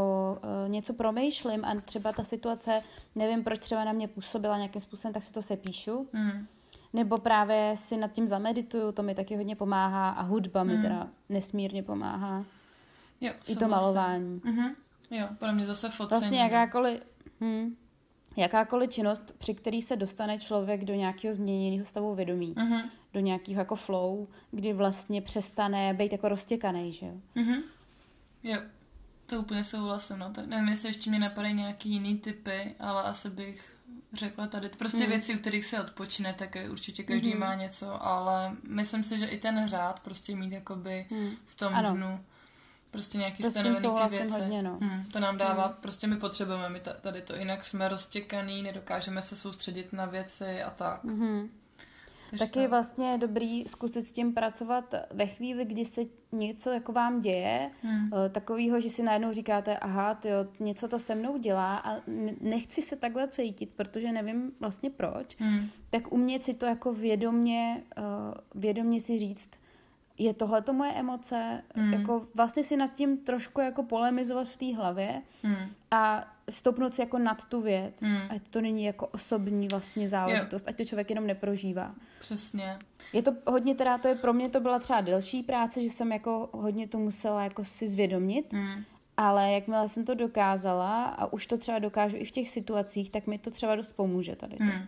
[0.64, 2.80] uh, něco promýšlím a třeba ta situace,
[3.14, 6.08] nevím, proč třeba na mě působila nějakým způsobem, tak si to sepíšu.
[6.12, 6.46] Hmm.
[6.92, 10.82] Nebo právě si nad tím zamedituju, to mi taky hodně pomáhá a hudba mi Hmm.
[10.82, 12.44] teda nesmírně pomáhá.
[13.20, 14.40] Jo, I to malování.
[14.44, 14.74] Mhm.
[15.10, 16.20] Jo, pro mě zase focení.
[16.20, 17.00] Vlastně jakákoliv,
[17.40, 17.76] hm,
[18.36, 22.80] jakákoliv činnost, při který se dostane člověk do nějakého změněného stavu vědomí, Mhm.
[23.12, 27.14] do nějakého jako flow, kdy vlastně přestane být jako roztěkaný, že jo.
[27.34, 27.54] Mhm.
[28.42, 28.58] Jo,
[29.26, 30.18] to úplně souhlasím.
[30.18, 30.32] No.
[30.32, 33.74] Tak nevím, jestli ještě mi napadají nějaký jiný typy, ale asi bych
[34.12, 35.06] řekla tady prostě Mm.
[35.08, 37.38] věci, u kterých se odpočine, tak určitě každý Mhm.
[37.40, 41.30] má něco, ale myslím si, že i ten řád prostě mít jakoby Hmm.
[41.46, 41.94] v tom Ano.
[41.94, 42.24] dnu
[42.90, 44.40] prostě nějaký To stanovený ty věci.
[44.40, 44.78] hodně, no.
[44.82, 49.22] Hmm, to nám dává, prostě my potřebujeme, my ta- tady to jinak jsme roztěkaný, nedokážeme
[49.22, 51.04] se soustředit na věci a tak.
[51.04, 51.48] Mhm.
[52.30, 56.00] Takže Taky to- vlastně je dobrý zkusit s tím pracovat ve chvíli, kdy se
[56.32, 58.10] něco jako vám děje, Hmm.
[58.26, 61.96] eh, takovýho, že si najednou říkáte, aha, tyjo, něco to se mnou dělá a
[62.40, 65.68] nechci se takhle cítit, protože nevím vlastně proč, Hmm.
[65.90, 68.02] tak umět si to jako vědomně, eh,
[68.54, 69.50] vědomně si říct,
[70.18, 71.92] je tohle to moje emoce, Mm.
[71.92, 75.66] jako vlastně si nad tím trošku jako polemizovat v té hlavě Hmm.
[75.90, 78.16] a stopnout si jako nad tu věc, Mm.
[78.30, 81.94] ať to není jako osobní vlastně záležitost, ať to člověk jenom neprožívá.
[82.20, 82.78] Přesně.
[83.12, 86.12] Je to hodně teda, to je pro mě to byla třeba delší práce, že jsem
[86.12, 88.84] jako hodně to musela jako si zvědomit, Hmm.
[89.16, 93.26] ale jakmile jsem to dokázala a už to třeba dokážu i v těch situacích, tak
[93.26, 94.64] mi to třeba dost pomůže tady to.
[94.64, 94.86] Hmm.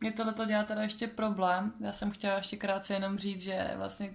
[0.00, 1.72] Mě tohle to dělá teda ještě problém.
[1.80, 4.10] Já jsem chtěla ještě krátce jenom říct, že vlastně,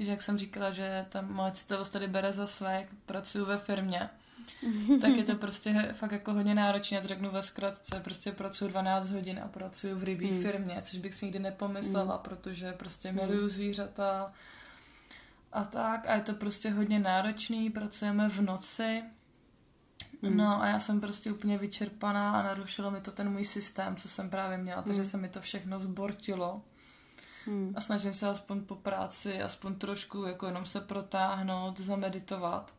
[0.00, 3.58] že jak jsem říkala, že ta moje citlivost tady bere za své, jak pracuji ve
[3.58, 4.08] firmě,
[5.00, 6.94] tak je to prostě fakt jako hodně náročné.
[6.94, 10.42] Já to řeknu ve zkratce, prostě pracuji 12 hodin a pracuji v rybí Hmm.
[10.42, 14.32] firmě, což bych si nikdy nepomyslela, protože prostě miluju zvířata
[15.52, 16.06] a tak.
[16.06, 19.02] A je to prostě hodně náročný, pracujeme v noci,
[20.22, 20.36] Hmm.
[20.36, 24.08] No a já jsem prostě úplně vyčerpaná a narušilo mi to ten můj systém, co
[24.08, 25.08] jsem právě měla, takže Mm.
[25.08, 26.62] se mi to všechno zbortilo.
[27.48, 27.72] Hmm.
[27.76, 32.74] A snažím se aspoň po práci, aspoň trošku jako jenom se protáhnout, zameditovat.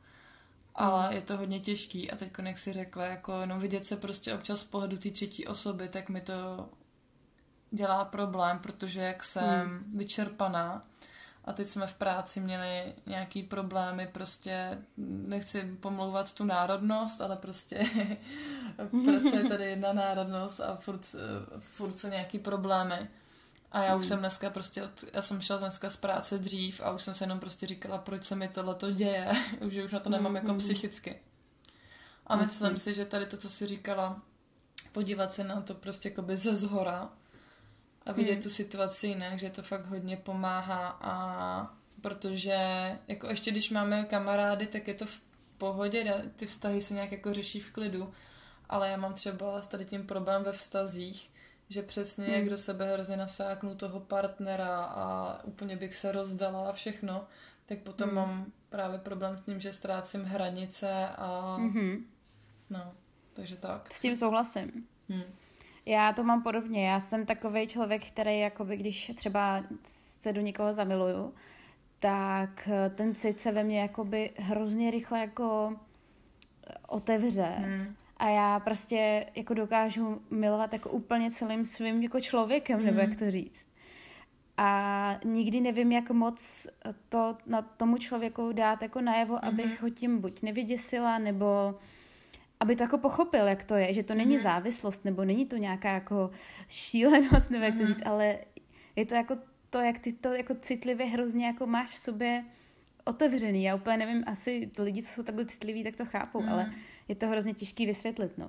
[0.76, 4.34] Ale je to hodně těžký a teď, jak si řekla, jako jenom vidět se prostě
[4.34, 6.70] občas z pohledu té třetí osoby, tak mi to
[7.72, 10.84] dělá problém, protože jak jsem vyčerpaná
[11.46, 14.78] a teď jsme v práci měli nějaký problémy, prostě
[15.28, 17.80] nechci pomlouvat tu národnost, ale prostě
[19.06, 21.16] pracuje tady jedna národnost a furt,
[21.60, 23.10] furt jsou nějaký problémy.
[23.72, 26.92] A já už jsem dneska prostě, od, já jsem šla dneska z práce dřív a
[26.92, 29.32] už jsem se jenom prostě říkala, proč se mi tohle to děje,
[29.70, 31.20] že už na to nemám jako psychicky.
[32.28, 34.22] A myslím si, že tady to, co jsi říkala,
[34.92, 37.10] podívat se na to prostě jakoby ze zhora
[38.06, 38.44] a vidět Hmm.
[38.44, 42.58] tu situaci jinak, že to fakt hodně pomáhá a protože
[43.08, 45.22] jako ještě když máme kamarády, tak je to v
[45.58, 48.14] pohodě, ty vztahy se nějak jako řeší v klidu,
[48.70, 51.32] ale já mám třeba s tady tím problém ve vztazích,
[51.70, 52.34] že přesně Hmm.
[52.36, 57.28] jak do sebe hrozně nasáknu toho partnera a úplně bych se rozdala a všechno,
[57.66, 58.16] tak potom Hmm.
[58.16, 62.06] mám právě problém s tím, že ztrácím hranice a Mhm.
[62.70, 62.92] no,
[63.34, 63.94] takže tak.
[63.94, 64.88] S tím souhlasím.
[65.10, 65.24] Hm.
[65.86, 66.90] Já to mám podobně.
[66.90, 71.34] Já jsem takový člověk, který, jakoby, když třeba se do někoho zamiluju,
[72.00, 75.76] tak eh, ten cit se ve mně jakoby hrozně rychle jako
[76.88, 77.56] otevře.
[77.60, 77.96] Hm.
[78.20, 83.10] A já prostě jako dokážu milovat jako úplně celým svým jako člověkem, nebo Mm.
[83.10, 83.68] jak to říct.
[84.58, 86.68] A nikdy nevím, jak moc
[87.10, 91.76] to na tomu člověku dát jako najevo, abych ho tím buď nevyděsila, nebo
[92.60, 94.44] aby to jako pochopil, jak to je, že to není Mhm.
[94.44, 96.32] závislost, nebo není to nějaká jako
[96.70, 97.88] šílenost, nebo jak to Mhm.
[97.88, 98.38] říct, ale
[98.96, 99.38] je to jako
[99.70, 102.46] to, jak ty to jako citlivě hrozně jako máš v sobě
[103.06, 103.64] otevřený.
[103.64, 106.50] Já úplně nevím, asi lidi, co jsou takhle citliví, tak to chápou, Mhm.
[106.54, 106.74] ale
[107.10, 108.48] je to hrozně těžký vysvětlit, no.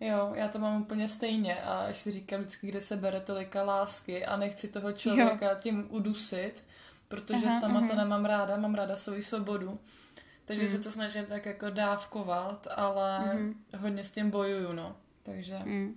[0.00, 3.62] Jo, já to mám úplně stejně a až si říkám vždycky, kde se bere tolika
[3.62, 6.64] lásky a nechci toho člověka tím udusit,
[7.08, 8.04] protože Aha, sama to aha.
[8.04, 9.78] nemám ráda, mám ráda svou svobodu.
[10.44, 10.68] Takže Mm.
[10.68, 13.54] se to snažím tak jako dávkovat, ale Mhm.
[13.78, 14.96] hodně s tím bojuju, no.
[15.22, 15.96] Takže Mm.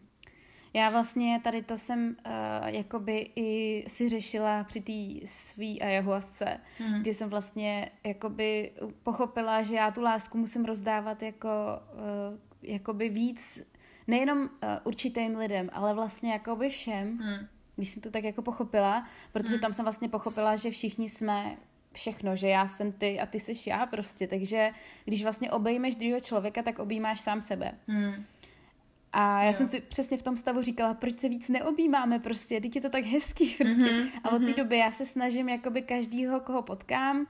[0.73, 7.01] Já vlastně tady to jsem uh, jakoby i si řešila při té svý ayahuasce, Hmm.
[7.01, 8.71] kdy jsem vlastně jakoby
[9.03, 11.47] pochopila, že já tu lásku musím rozdávat jako
[11.93, 13.67] uh, jakoby víc,
[14.07, 14.47] nejenom uh,
[14.83, 17.47] určitým lidem, ale vlastně jakoby všem, Hmm.
[17.75, 19.61] když jsem to tak jako pochopila, protože Hmm.
[19.61, 21.57] tam jsem vlastně pochopila, že všichni jsme
[21.93, 24.71] všechno, že já jsem ty a ty jsi já prostě, takže
[25.05, 27.71] když vlastně obejmeš druhého člověka, tak objímáš sám sebe.
[27.87, 28.25] Hmm.
[29.15, 29.53] A já Jo.
[29.53, 32.89] jsem si přesně v tom stavu říkala, proč se víc neobjímáme prostě, teď je to
[32.89, 33.75] tak hezký prostě.
[33.75, 34.53] Mhm, A od té mhm.
[34.53, 37.27] doby já se snažím jakoby každýho, koho potkám,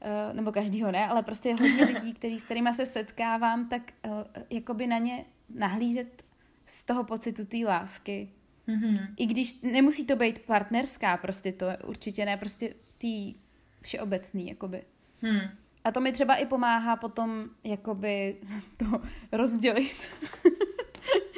[0.00, 4.10] eh, nebo každýho ne, ale prostě hodně lidí, který, s kterými se setkávám, tak eh,
[4.50, 6.24] jakoby na ně nahlížet
[6.66, 8.28] z toho pocitu té lásky.
[8.66, 8.98] Mhm.
[9.16, 13.34] I když nemusí to být partnerská, prostě to určitě ne, prostě tý
[13.80, 14.82] všeobecný, jakoby.
[15.22, 15.40] Hmm.
[15.84, 18.36] A to mi třeba i pomáhá potom jakoby
[18.76, 19.02] to
[19.32, 20.08] rozdělit.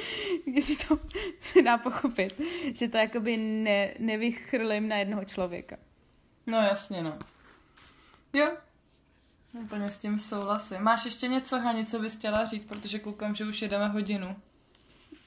[0.45, 0.99] jestli to
[1.39, 2.41] se dá pochopit,
[2.73, 5.77] že to jakoby ne, nevychrlím na jednoho člověka.
[6.47, 7.19] No jasně, no.
[8.33, 8.57] Jo,
[9.53, 10.81] úplně s tím souhlasím.
[10.81, 14.35] Máš ještě něco, Hani, co bys chtěla říct, protože koukám, že už jedeme hodinu.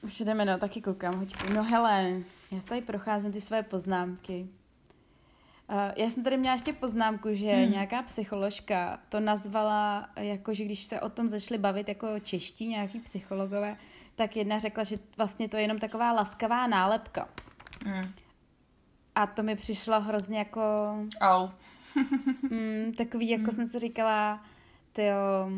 [0.03, 1.53] Už jdeme, no, taky koukám hoďku.
[1.53, 2.23] No hele,
[2.53, 4.49] já tady procházím ty své poznámky.
[5.71, 7.73] Uh, já jsem tady měla ještě poznámku, že hmm.
[7.73, 13.01] nějaká psycholožka to nazvala, jako že když se o tom začali bavit jako čeští nějaký
[13.01, 13.77] psychologové,
[14.19, 17.29] tak jedna řekla, že vlastně to je jenom taková laskavá nálepka.
[17.87, 18.13] Hmm.
[19.15, 20.61] A to mi přišlo hrozně jako...
[21.21, 21.49] Au.
[22.51, 23.53] mm, takový, jako hmm.
[23.53, 24.45] jsem si říkala,
[24.93, 25.51] tyjo,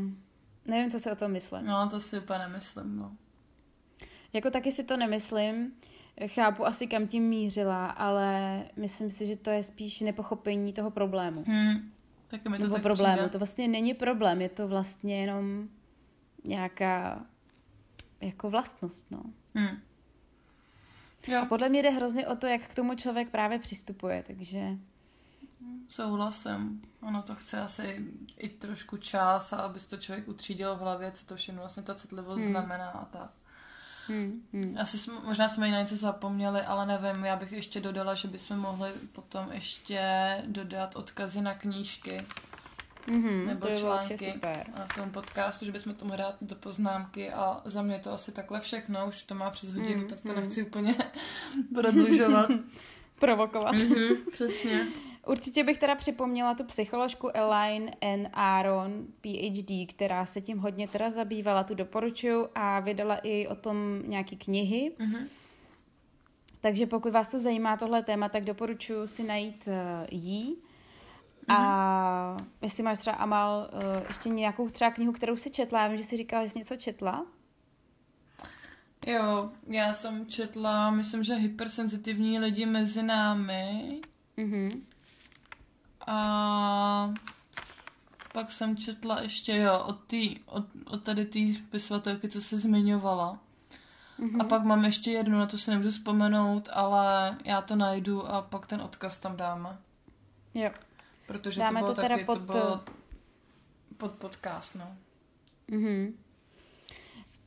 [0.64, 1.66] nevím, co si o tom myslím.
[1.66, 3.12] No, to si úplně nemyslím, no.
[4.32, 5.72] Jako taky si to nemyslím.
[6.26, 11.44] Chápu asi, kam tím mířila, ale myslím si, že to je spíš nepochopení toho problému.
[11.46, 11.92] Hmm.
[12.28, 13.14] Taky mi to Nebo tak problému.
[13.14, 13.28] přijde.
[13.30, 15.68] To vlastně není problém, je to vlastně jenom
[16.44, 17.26] nějaká
[18.20, 19.22] jako vlastnost, no.
[19.54, 19.82] Hmm.
[21.28, 24.60] Jo, A podle mě jde hrozně o to, jak k tomu člověk právě přistupuje, takže...
[25.88, 26.82] souhlasím.
[27.02, 28.06] Ono to chce asi
[28.36, 31.94] i trošku čas, a abys to člověk utřídil v hlavě, co to všechno vlastně ta
[31.94, 32.50] citlivost Hmm.
[32.50, 33.30] znamená a tak.
[34.08, 34.76] Hmm, hmm.
[34.80, 38.28] Asi jsme, možná jsme i na něco zapomněli, ale nevím, já bych ještě dodala, že
[38.28, 40.02] bychom mohli potom ještě
[40.46, 42.26] dodat odkazy na knížky
[43.08, 44.66] Mm-hmm, nebo to články super.
[44.74, 48.12] a k tomu podcastu, že bychom to mohli dát do poznámky a za mě to
[48.12, 50.36] asi takhle všechno, už to má přes hodinu, Mm, tak to mm.
[50.36, 50.94] nechci úplně
[51.74, 52.50] prodlužovat.
[53.18, 53.74] Provokovat.
[53.74, 54.86] mhm, přesně.
[55.26, 58.28] Určitě bych teda připomněla tu psycholožku Elaine N.
[58.32, 64.02] Aaron, PhD, která se tím hodně teda zabývala, tu doporučuju a vydala i o tom
[64.06, 64.92] nějaký knihy.
[64.98, 65.28] Mhm.
[66.60, 69.74] Takže pokud vás to zajímá tohle téma, tak doporučuji si najít uh,
[70.10, 70.56] jí.
[71.50, 75.98] A jestli máš třeba Amal uh, ještě nějakou třeba knihu, kterou si četla, já vím,
[75.98, 77.26] že jsi říkala, že jsi něco četla.
[79.06, 84.00] Jo, já jsem četla, myslím, že hypersenzitivní lidi mezi námi
[84.36, 84.86] Mhm.
[86.06, 87.14] a
[88.32, 93.38] pak jsem četla ještě, jo, od, tý, od, od tady té spisovatelky, co se zmiňovala.
[94.18, 94.40] Mhm.
[94.40, 98.42] A pak mám ještě jednu, na to si nemůžu vzpomenout, ale já to najdu a
[98.42, 99.78] pak ten odkaz tam dáme.
[100.54, 100.70] Jo.
[101.30, 102.80] Protože Dáme to bylo to teda taky, pod- to bylo
[103.96, 104.96] pod podcast, no.
[105.68, 106.16] Mhm.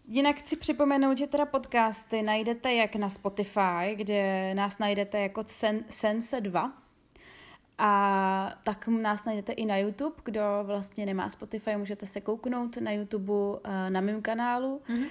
[0.07, 5.83] Jinak chci připomenout, že teda podcasty najdete jak na Spotify, kde nás najdete jako Sen,
[5.89, 6.73] Sense 2,
[7.77, 12.91] a tak nás najdete i na YouTube, kdo vlastně nemá Spotify, můžete se kouknout na
[12.91, 15.05] YouTube eh, na mém kanálu, Mhm.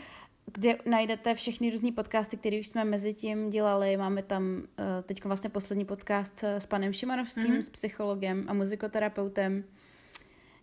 [0.47, 3.97] Kde najdete všechny různé podcasty, které už jsme mezi tím dělali.
[3.97, 4.63] Máme tam
[5.03, 7.63] teď vlastně poslední podcast s panem Šimanovským, Mhm.
[7.63, 9.65] s psychologem a muzikoterapeutem.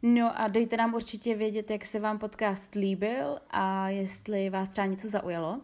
[0.02, 4.88] No a dejte nám určitě vědět, jak se vám podcast líbil a jestli vás třeba
[4.88, 5.62] něco zaujalo.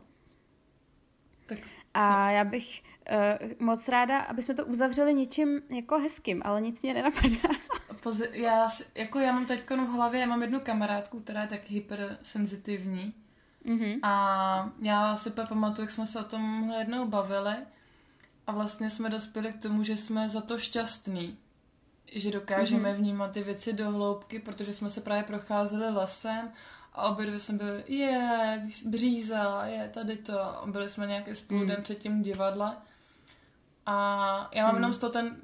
[1.46, 1.60] Tak,
[1.94, 6.82] A já bych uh, moc ráda, aby jsme to uzavřeli něčím jako hezkým, ale nic
[6.82, 7.50] mě nenapadá.
[8.34, 13.14] Já, jako já mám teď v hlavě, já mám jednu kamarádku, která je tak hypersenzitivní
[13.66, 14.00] Mhm.
[14.04, 17.56] a já si pamatuju, jak jsme se o tom jednou bavili
[18.48, 21.38] a vlastně jsme dospěli k tomu, že jsme za to šťastný,
[22.12, 22.98] že dokážeme Mhm.
[23.02, 26.52] vnímat ty věci do hloubky, protože jsme se právě procházeli lesem
[26.94, 31.60] a obě dvě jsme byli, je, bříza, je tady to, a byli jsme nějaký spolu
[31.60, 31.68] Mm.
[31.68, 32.78] den před tím divadle.
[33.86, 34.78] A já mám Mm.
[34.78, 35.38] jenom z toho ten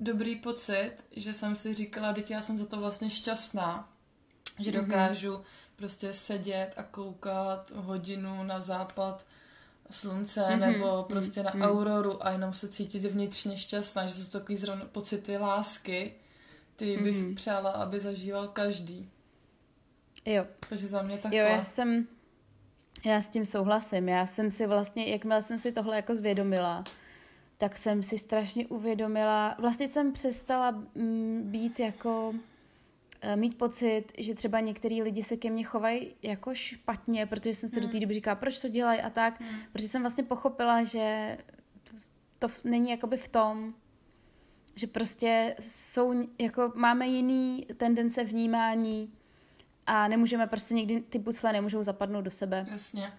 [0.00, 3.88] dobrý pocit, že jsem si říkala, teď já jsem za to vlastně šťastná,
[4.58, 4.80] že Mhm.
[4.84, 5.40] dokážu
[5.76, 9.26] prostě sedět a koukat hodinu na západ
[9.90, 11.62] slunce Mhm, nebo prostě na mhm.
[11.62, 16.14] auroru a jenom se cítit vnitřně šťastná, že jsou to takový zrovna pocity lásky,
[16.76, 17.34] který bych Mhm.
[17.34, 19.10] přála, aby zažíval každý.
[20.26, 21.38] Jo, Takže za mě jo, takhle.
[21.40, 22.06] já jsem,
[23.04, 24.08] já s tím souhlasím.
[24.08, 26.84] Já jsem si vlastně, jakmile jsem si tohle jako zvědomila,
[27.58, 32.34] tak jsem si strašně uvědomila, vlastně jsem přestala mm, být jako
[33.36, 37.80] mít pocit, že třeba některý lidi se ke mně chovají jako špatně, protože jsem se
[37.80, 39.60] do té doby říkala, proč to dělají a tak, Hmm.
[39.72, 41.38] protože jsem vlastně pochopila, že
[42.38, 43.74] to není jakoby v tom,
[44.76, 49.12] že prostě jsou, jako máme jiný tendence vnímání
[49.86, 52.66] a nemůžeme prostě někdy, ty pucle nemůžou zapadnout do sebe.
[52.70, 53.12] Jasně.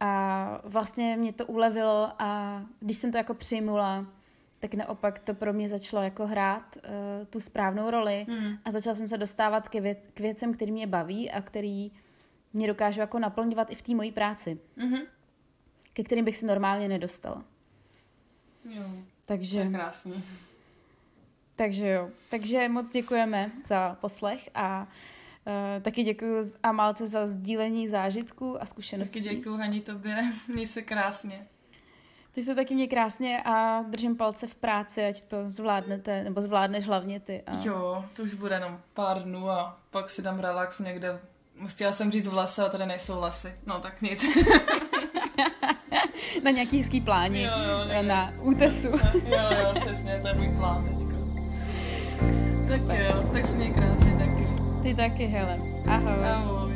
[0.00, 4.06] A vlastně mě to ulevilo a když jsem to jako přijmula,
[4.60, 8.58] tak naopak to pro mě začalo jako hrát uh, tu správnou roli Hmm.
[8.64, 11.92] a začala jsem se dostávat k, věc, k věcem, který mě baví a který
[12.52, 14.98] mě dokážu jako naplňovat i v té mojí práci, Mhm.
[15.92, 17.44] ke kterým bych se normálně nedostala.
[18.64, 20.24] Jo, to Takže, je krásný.
[21.56, 22.10] takže jo.
[22.30, 24.88] Takže moc děkujeme za poslech a
[25.76, 29.22] Uh, taky děkuji Amálce za sdílení zážitků a zkušeností.
[29.22, 30.16] Taky děkuji Hani tobě,
[30.54, 31.46] měj se krásně.
[32.38, 36.86] Ty se taky mě krásně a držím palce v práci, ať to zvládnete, nebo zvládneš
[36.86, 37.42] hlavně ty.
[37.46, 37.52] A...
[37.64, 41.20] Jo, to už bude jenom pár dnů a pak si dám relax někde.
[41.66, 43.52] Chtěla jsem říct vlasy, a tady nejsou vlasy.
[43.66, 44.24] No tak nic.
[46.44, 47.42] na nějaký hezký pláni.
[47.42, 48.02] Jo, jo, někde.
[48.02, 48.88] na útesu.
[48.88, 49.00] jo,
[49.62, 51.14] jo, přesně, to je můj plán teďka.
[52.68, 54.48] Tak jo, tak se měj krásně taky.
[54.82, 55.58] Ty taky, hele.
[55.86, 56.24] Ahoj.
[56.24, 56.67] Ahoj.